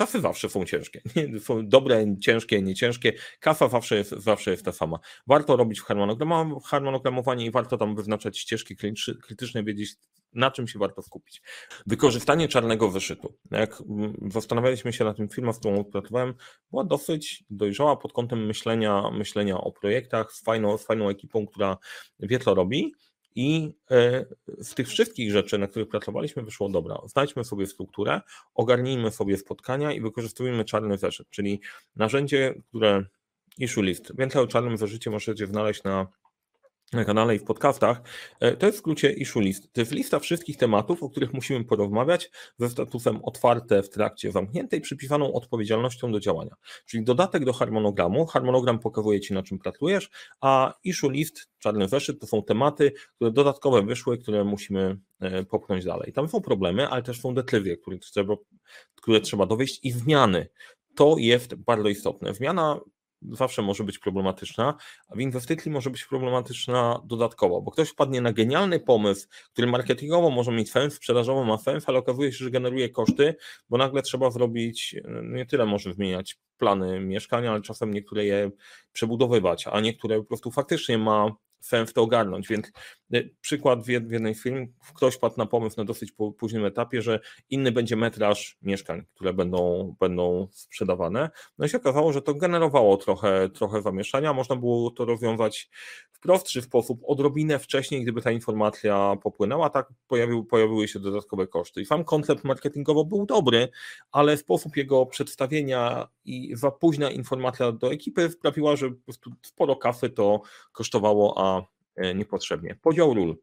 Czasy 0.00 0.20
zawsze 0.20 0.48
są 0.48 0.64
ciężkie. 0.64 1.02
Dobre, 1.62 2.16
ciężkie, 2.20 2.62
nieciężkie. 2.62 3.12
Kafa 3.40 3.68
zawsze 3.68 3.96
jest, 3.96 4.10
zawsze 4.10 4.50
jest 4.50 4.64
ta 4.64 4.72
sama. 4.72 4.98
Warto 5.26 5.56
robić 5.56 5.80
w 5.80 5.84
harmonogramowanie 6.64 7.46
i 7.46 7.50
warto 7.50 7.78
tam 7.78 7.96
wyznaczać 7.96 8.38
ścieżki 8.38 8.76
krytyczne, 9.22 9.64
wiedzieć, 9.64 9.94
na 10.32 10.50
czym 10.50 10.68
się 10.68 10.78
warto 10.78 11.02
skupić. 11.02 11.42
Wykorzystanie 11.86 12.48
czarnego 12.48 12.90
wyszytu. 12.90 13.34
Jak 13.50 13.82
zastanawialiśmy 14.28 14.92
się 14.92 15.04
na 15.04 15.14
tym 15.14 15.28
filmie, 15.28 15.52
w 15.52 15.58
którym 15.58 15.84
pracowałem, 15.84 16.34
była 16.70 16.84
dosyć 16.84 17.44
dojrzała 17.50 17.96
pod 17.96 18.12
kątem 18.12 18.46
myślenia, 18.46 19.10
myślenia 19.10 19.60
o 19.60 19.72
projektach 19.72 20.32
z 20.32 20.42
fajną, 20.42 20.78
z 20.78 20.86
fajną 20.86 21.08
ekipą, 21.08 21.46
która 21.46 21.78
wie, 22.20 22.38
co 22.38 22.54
robi 22.54 22.92
i 23.34 23.74
e, 23.90 24.24
z 24.58 24.74
tych 24.74 24.88
wszystkich 24.88 25.32
rzeczy, 25.32 25.58
na 25.58 25.66
których 25.66 25.88
pracowaliśmy, 25.88 26.42
wyszło 26.42 26.68
dobra. 26.68 27.00
Znajdźmy 27.06 27.44
sobie 27.44 27.66
strukturę, 27.66 28.20
ogarnijmy 28.54 29.10
sobie 29.10 29.36
spotkania 29.36 29.92
i 29.92 30.00
wykorzystujmy 30.00 30.64
czarny 30.64 30.98
zeszyt, 30.98 31.30
czyli 31.30 31.60
narzędzie, 31.96 32.54
które 32.68 33.04
issue 33.58 33.82
list. 33.82 34.12
Więcej 34.18 34.42
o 34.42 34.46
czarnym 34.46 34.76
zeszycie 34.76 35.10
możecie 35.10 35.46
znaleźć 35.46 35.82
na 35.82 36.06
na 36.92 37.04
kanale 37.04 37.36
i 37.36 37.38
w 37.38 37.44
podcastach, 37.44 38.02
e, 38.40 38.56
to 38.56 38.66
jest 38.66 38.78
w 38.78 38.80
skrócie 38.80 39.12
issue 39.12 39.40
list. 39.40 39.72
To 39.72 39.80
jest 39.80 39.92
lista 39.92 40.18
wszystkich 40.18 40.56
tematów, 40.56 41.02
o 41.02 41.10
których 41.10 41.34
musimy 41.34 41.64
porozmawiać 41.64 42.30
ze 42.58 42.70
statusem 42.70 43.24
otwarte 43.24 43.82
w 43.82 43.90
trakcie 43.90 44.32
zamkniętej, 44.32 44.80
przypisaną 44.80 45.32
odpowiedzialnością 45.32 46.12
do 46.12 46.20
działania. 46.20 46.54
Czyli 46.86 47.04
dodatek 47.04 47.44
do 47.44 47.52
harmonogramu. 47.52 48.26
Harmonogram 48.26 48.78
pokazuje 48.78 49.20
Ci, 49.20 49.34
na 49.34 49.42
czym 49.42 49.58
pracujesz, 49.58 50.10
a 50.40 50.74
issue 50.84 51.10
list, 51.10 51.48
czarny 51.58 51.88
zeszyt, 51.88 52.20
to 52.20 52.26
są 52.26 52.42
tematy, 52.42 52.92
które 53.16 53.30
dodatkowe 53.30 53.82
wyszły, 53.82 54.18
które 54.18 54.44
musimy 54.44 54.98
e, 55.20 55.44
popchnąć 55.44 55.84
dalej. 55.84 56.12
Tam 56.12 56.28
są 56.28 56.40
problemy, 56.40 56.88
ale 56.88 57.02
też 57.02 57.20
są 57.20 57.34
decyzje, 57.34 57.76
które 57.76 57.98
trzeba, 57.98 58.34
które 58.94 59.20
trzeba 59.20 59.46
dowieść 59.46 59.80
i 59.82 59.92
zmiany. 59.92 60.48
To 60.94 61.14
jest 61.18 61.54
bardzo 61.54 61.88
istotne. 61.88 62.34
Zmiana 62.34 62.80
zawsze 63.22 63.62
może 63.62 63.84
być 63.84 63.98
problematyczna, 63.98 64.74
a 65.08 65.16
w 65.16 65.20
inwestycji 65.20 65.70
może 65.70 65.90
być 65.90 66.04
problematyczna 66.04 67.00
dodatkowo, 67.04 67.62
bo 67.62 67.70
ktoś 67.70 67.88
wpadnie 67.88 68.20
na 68.20 68.32
genialny 68.32 68.80
pomysł, 68.80 69.28
który 69.52 69.66
marketingowo 69.66 70.30
może 70.30 70.52
mieć 70.52 70.70
sens, 70.70 70.94
sprzedażowo 70.94 71.44
ma 71.44 71.58
sens, 71.58 71.84
ale 71.88 71.98
okazuje 71.98 72.32
się, 72.32 72.44
że 72.44 72.50
generuje 72.50 72.88
koszty, 72.88 73.34
bo 73.68 73.78
nagle 73.78 74.02
trzeba 74.02 74.30
zrobić, 74.30 74.96
nie 75.22 75.46
tyle 75.46 75.66
może 75.66 75.92
zmieniać 75.92 76.38
plany 76.58 77.00
mieszkania, 77.00 77.50
ale 77.50 77.62
czasem 77.62 77.94
niektóre 77.94 78.24
je 78.24 78.50
przebudowywać, 78.92 79.66
a 79.66 79.80
niektóre 79.80 80.18
po 80.18 80.24
prostu 80.24 80.50
faktycznie 80.50 80.98
ma 80.98 81.30
sens 81.60 81.92
to 81.92 82.02
ogarnąć. 82.02 82.48
Więc 82.48 82.72
przykład 83.40 83.82
w 83.82 83.88
jednej 83.88 84.34
film, 84.34 84.72
ktoś 84.94 85.16
padł 85.16 85.34
na 85.38 85.46
pomysł 85.46 85.76
na 85.76 85.84
dosyć 85.84 86.12
późnym 86.38 86.64
etapie, 86.64 87.02
że 87.02 87.20
inny 87.50 87.72
będzie 87.72 87.96
metraż 87.96 88.58
mieszkań, 88.62 89.04
które 89.14 89.34
będą, 89.34 89.94
będą 90.00 90.48
sprzedawane. 90.50 91.30
No 91.58 91.66
i 91.66 91.68
się 91.68 91.76
okazało, 91.76 92.12
że 92.12 92.22
to 92.22 92.34
generowało 92.34 92.96
trochę, 92.96 93.48
trochę 93.48 93.82
zamieszania. 93.82 94.32
Można 94.32 94.56
było 94.56 94.90
to 94.90 95.04
rozwiązać 95.04 95.70
w 96.12 96.20
prostszy 96.20 96.62
sposób, 96.62 97.00
odrobinę 97.06 97.58
wcześniej, 97.58 98.02
gdyby 98.02 98.22
ta 98.22 98.30
informacja 98.30 99.16
popłynęła, 99.22 99.70
tak 99.70 99.88
pojawił, 100.08 100.44
pojawiły 100.44 100.88
się 100.88 100.98
dodatkowe 100.98 101.46
koszty. 101.46 101.80
I 101.80 101.86
sam 101.86 102.04
koncept 102.04 102.44
marketingowo 102.44 103.04
był 103.04 103.26
dobry, 103.26 103.68
ale 104.12 104.36
sposób 104.36 104.76
jego 104.76 105.06
przedstawienia 105.06 106.08
i 106.24 106.52
za 106.56 106.70
późna 106.70 107.10
informacja 107.10 107.72
do 107.72 107.92
ekipy 107.92 108.30
sprawiła, 108.30 108.76
że 108.76 108.90
sporo 109.42 109.76
kasy 109.76 110.10
to 110.10 110.40
kosztowało, 110.72 111.34
a 111.38 111.62
E, 111.62 111.79
niepotrzebnie. 112.14 112.74
Podział 112.82 113.14
ról. 113.14 113.36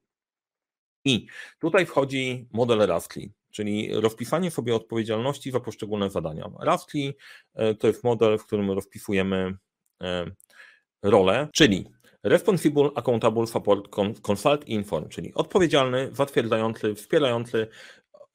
I 1.05 1.27
tutaj 1.59 1.85
wchodzi 1.85 2.47
model 2.53 2.79
Raskli, 2.79 3.33
czyli 3.51 3.89
rozpisanie 3.93 4.51
sobie 4.51 4.75
odpowiedzialności 4.75 5.51
za 5.51 5.59
poszczególne 5.59 6.09
zadania. 6.09 6.51
Raskli 6.59 7.13
e, 7.53 7.75
to 7.75 7.87
jest 7.87 8.03
model, 8.03 8.37
w 8.37 8.45
którym 8.45 8.71
rozpisujemy 8.71 9.57
e, 10.01 10.31
role, 11.03 11.47
czyli 11.53 11.85
Responsible, 12.23 12.89
Accountable, 12.95 13.47
Support, 13.47 13.89
Consult, 14.27 14.67
Inform, 14.67 15.09
czyli 15.09 15.33
odpowiedzialny, 15.33 16.09
zatwierdzający, 16.13 16.95
wspierający, 16.95 17.67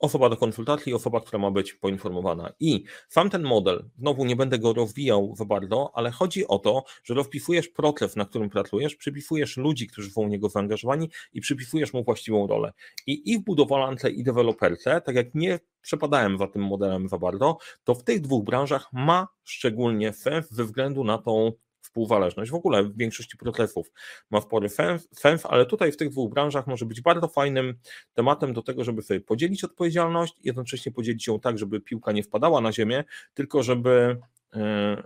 osoba 0.03 0.29
do 0.29 0.37
konsultacji, 0.37 0.95
osoba, 0.95 1.21
która 1.21 1.39
ma 1.39 1.51
być 1.51 1.73
poinformowana. 1.73 2.53
I 2.61 2.85
sam 3.09 3.31
ten 3.31 3.43
model, 3.43 3.85
znowu 3.99 4.25
nie 4.25 4.37
będę 4.37 4.59
go 4.59 4.73
rozwijał 4.73 5.35
za 5.37 5.45
bardzo, 5.45 5.91
ale 5.95 6.11
chodzi 6.11 6.47
o 6.47 6.59
to, 6.59 6.85
że 7.05 7.15
rozpisujesz 7.15 7.69
proces, 7.69 8.17
na 8.17 8.25
którym 8.25 8.51
pracujesz, 8.51 8.97
przypisujesz 8.97 9.57
ludzi, 9.57 9.87
którzy 9.87 10.11
są 10.11 10.27
w 10.27 10.31
niego 10.31 10.49
zaangażowani 10.49 11.11
i 11.33 11.41
przypisujesz 11.41 11.93
mu 11.93 12.05
właściwą 12.05 12.47
rolę. 12.47 12.73
I 13.07 13.33
i 13.33 13.39
w 13.39 13.45
budowlance, 13.45 14.11
i 14.11 14.23
deweloperce, 14.23 15.01
tak 15.01 15.17
jak 15.17 15.35
nie 15.35 15.61
przepadałem 15.83 16.39
za 16.39 16.47
tym 16.47 16.63
modelem 16.63 17.09
za 17.09 17.19
bardzo, 17.19 17.59
to 17.85 17.95
w 17.95 18.05
tych 18.05 18.21
dwóch 18.21 18.45
branżach 18.45 18.89
ma 18.93 19.29
szczególnie 19.45 20.13
sens 20.13 20.51
ze 20.51 20.65
względu 20.65 21.05
na 21.05 21.19
tą 21.19 21.53
współzależność. 21.83 22.51
W 22.51 22.55
ogóle 22.55 22.85
w 22.85 22.97
większości 22.97 23.37
procesów 23.37 23.93
ma 24.31 24.41
spory 24.41 24.69
sens, 25.13 25.47
ale 25.47 25.67
tutaj 25.67 25.93
w 25.93 25.97
tych 25.97 26.09
dwóch 26.11 26.31
branżach 26.31 26.67
może 26.67 26.87
być 26.87 27.01
bardzo 27.01 27.29
fajnym 27.29 27.75
tematem 28.15 28.53
do 28.53 28.63
tego, 28.63 28.85
żeby 28.85 29.03
sobie 29.03 29.21
podzielić 29.21 29.65
odpowiedzialność, 29.65 30.35
jednocześnie 30.45 30.93
podzielić 30.93 31.27
ją 31.27 31.41
tak, 31.41 31.59
żeby 31.59 31.81
piłka 31.81 32.13
nie 32.13 32.23
wpadała 32.23 32.61
na 32.61 32.73
ziemię, 32.73 33.05
tylko 33.35 33.63
żeby, 33.63 34.21
e, 34.55 35.03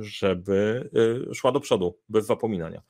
żeby 0.00 0.90
e, 1.30 1.34
szła 1.34 1.52
do 1.52 1.60
przodu, 1.60 1.98
bez 2.08 2.26
zapominania. 2.26 2.82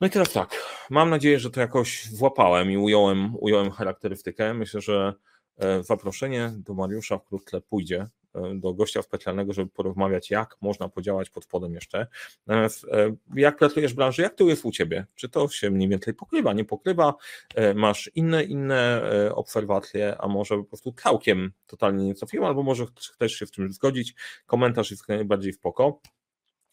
No 0.00 0.06
i 0.06 0.10
teraz 0.10 0.32
tak, 0.32 0.62
mam 0.90 1.10
nadzieję, 1.10 1.38
że 1.40 1.50
to 1.50 1.60
jakoś 1.60 2.08
włapałem 2.12 2.70
i 2.70 2.76
ująłem, 2.76 3.36
ująłem 3.38 3.70
charakterystykę. 3.70 4.54
Myślę, 4.54 4.80
że 4.80 5.14
e, 5.56 5.82
zaproszenie 5.82 6.52
do 6.56 6.74
Mariusza 6.74 7.18
wkrótce 7.18 7.60
pójdzie 7.60 8.08
do 8.54 8.74
gościa 8.74 9.02
specjalnego, 9.02 9.52
żeby 9.52 9.70
porozmawiać, 9.70 10.30
jak 10.30 10.56
można 10.60 10.88
podziałać 10.88 11.30
pod 11.30 11.44
spodem 11.44 11.74
jeszcze. 11.74 12.06
Natomiast 12.46 12.84
e, 12.84 13.16
jak 13.34 13.56
pracujesz 13.56 13.92
w 13.92 13.96
branży, 13.96 14.22
jak 14.22 14.34
to 14.34 14.44
jest 14.44 14.64
u 14.64 14.70
Ciebie? 14.70 15.06
Czy 15.14 15.28
to 15.28 15.48
się 15.48 15.70
mniej 15.70 15.88
więcej 15.88 16.14
pokrywa, 16.14 16.52
nie 16.52 16.64
pokrywa? 16.64 17.14
E, 17.54 17.74
masz 17.74 18.10
inne, 18.14 18.44
inne 18.44 19.02
obserwacje, 19.34 20.16
a 20.18 20.28
może 20.28 20.56
po 20.56 20.64
prostu 20.64 20.92
całkiem 20.92 21.52
totalnie 21.66 22.04
nie 22.04 22.14
trafiłem, 22.14 22.46
albo 22.46 22.62
może 22.62 22.86
chcesz 22.86 23.32
się 23.32 23.46
w 23.46 23.50
tym 23.50 23.72
zgodzić? 23.72 24.14
Komentarz 24.46 24.90
jest 24.90 25.08
najbardziej 25.08 25.52
w 25.52 25.58
poko. 25.58 26.00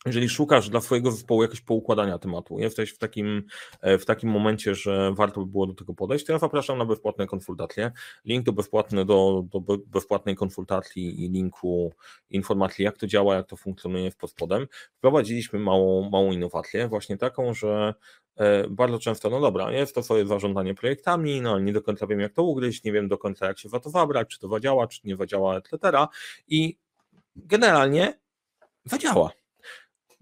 Jeżeli 0.06 0.30
szukasz 0.30 0.70
dla 0.70 0.82
swojego 0.82 1.12
zespołu 1.12 1.42
jakiegoś 1.42 1.62
poukładania 1.62 2.20
tematu, 2.20 2.60
jesteś 2.60 2.92
w 2.92 2.98
takim, 2.98 3.44
e, 3.82 3.98
w 3.98 4.06
takim 4.06 4.30
momencie, 4.30 4.76
że 4.76 5.14
warto 5.14 5.42
by 5.42 5.52
było 5.52 5.68
do 5.68 5.74
tego 5.74 5.94
podejść, 5.94 6.26
to 6.26 6.34
ja 6.34 6.40
zapraszam 6.40 6.78
na 6.78 6.86
bezpłatne 6.86 7.28
konsultacje. 7.28 7.92
Link 8.26 8.46
do, 8.46 8.54
bezpłatny, 8.54 9.06
do, 9.06 9.44
do 9.52 9.62
bezpłatnej 9.88 10.36
konsultacji 10.36 11.26
i 11.26 11.30
linku 11.30 11.94
informacji, 12.30 12.86
jak 12.86 12.98
to 12.98 13.08
działa, 13.08 13.36
jak 13.36 13.48
to 13.48 13.58
funkcjonuje 13.58 14.12
w 14.12 14.18
pod 14.18 14.32
spodem. 14.32 14.68
Wprowadziliśmy 14.98 15.60
małą, 15.60 16.10
małą 16.10 16.32
innowację, 16.32 16.88
właśnie 16.88 17.18
taką, 17.18 17.54
że 17.54 17.94
e, 18.38 18.70
bardzo 18.70 19.00
często, 19.00 19.30
no 19.30 19.42
dobra, 19.42 19.72
jest 19.72 19.96
to 19.96 20.04
sobie 20.04 20.26
zarządzanie 20.26 20.76
projektami, 20.76 21.42
no 21.42 21.60
nie 21.60 21.74
do 21.74 21.82
końca 21.82 22.08
wiem, 22.08 22.20
jak 22.20 22.34
to 22.34 22.44
ugryźć, 22.44 22.84
nie 22.84 22.92
wiem 22.92 23.08
do 23.08 23.18
końca, 23.18 23.48
jak 23.48 23.60
się 23.60 23.70
za 23.70 23.80
to 23.80 23.90
zabrać, 23.90 24.28
czy 24.28 24.40
to 24.40 24.48
zadziała, 24.48 24.88
czy 24.88 25.00
nie 25.04 25.16
zadziała, 25.16 25.58
etc. 25.58 25.78
I 26.48 26.78
generalnie 27.36 28.20
zadziała 28.86 29.41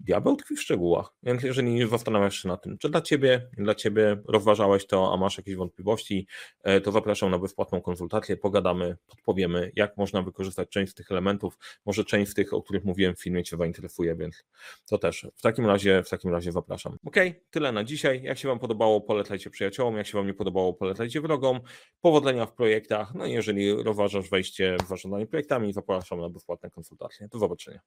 diabeł 0.00 0.36
tkwi 0.36 0.56
w 0.56 0.62
szczegółach. 0.62 1.12
Więc 1.22 1.42
jeżeli 1.42 1.88
zastanawiasz 1.88 2.42
się 2.42 2.48
na 2.48 2.56
tym, 2.56 2.78
czy 2.78 2.88
dla 2.88 3.00
Ciebie, 3.00 3.48
dla 3.58 3.74
Ciebie 3.74 4.22
rozważałeś 4.28 4.86
to, 4.86 5.12
a 5.12 5.16
masz 5.16 5.38
jakieś 5.38 5.54
wątpliwości, 5.54 6.26
e, 6.62 6.80
to 6.80 6.92
zapraszam 6.92 7.30
na 7.30 7.38
bezpłatną 7.38 7.80
konsultację, 7.80 8.36
pogadamy, 8.36 8.96
podpowiemy, 9.06 9.72
jak 9.76 9.96
można 9.96 10.22
wykorzystać 10.22 10.68
część 10.68 10.92
z 10.92 10.94
tych 10.94 11.10
elementów, 11.10 11.58
może 11.86 12.04
część 12.04 12.30
z 12.30 12.34
tych, 12.34 12.54
o 12.54 12.62
których 12.62 12.84
mówiłem 12.84 13.16
w 13.16 13.22
filmie 13.22 13.44
Cię 13.44 13.56
zainteresuje, 13.56 14.16
więc 14.16 14.44
to 14.88 14.98
też 14.98 15.26
w 15.36 15.42
takim 15.42 15.66
razie, 15.66 16.02
w 16.02 16.08
takim 16.08 16.30
razie 16.30 16.52
zapraszam. 16.52 16.96
Ok, 17.06 17.16
tyle 17.50 17.72
na 17.72 17.84
dzisiaj. 17.84 18.22
Jak 18.22 18.38
się 18.38 18.48
Wam 18.48 18.58
podobało, 18.58 19.00
polecajcie 19.00 19.50
przyjaciołom, 19.50 19.96
jak 19.96 20.06
się 20.06 20.18
Wam 20.18 20.26
nie 20.26 20.34
podobało, 20.34 20.74
polecajcie 20.74 21.20
wrogom. 21.20 21.60
Powodzenia 22.00 22.46
w 22.46 22.52
projektach, 22.52 23.14
no 23.14 23.26
i 23.26 23.32
jeżeli 23.32 23.82
rozważasz 23.82 24.30
wejście 24.30 24.76
w 24.84 24.88
zarządzanie 24.88 25.26
projektami, 25.26 25.72
zapraszam 25.72 26.20
na 26.20 26.28
bezpłatne 26.28 26.70
konsultacje. 26.70 27.28
Do 27.28 27.38
zobaczenia. 27.38 27.80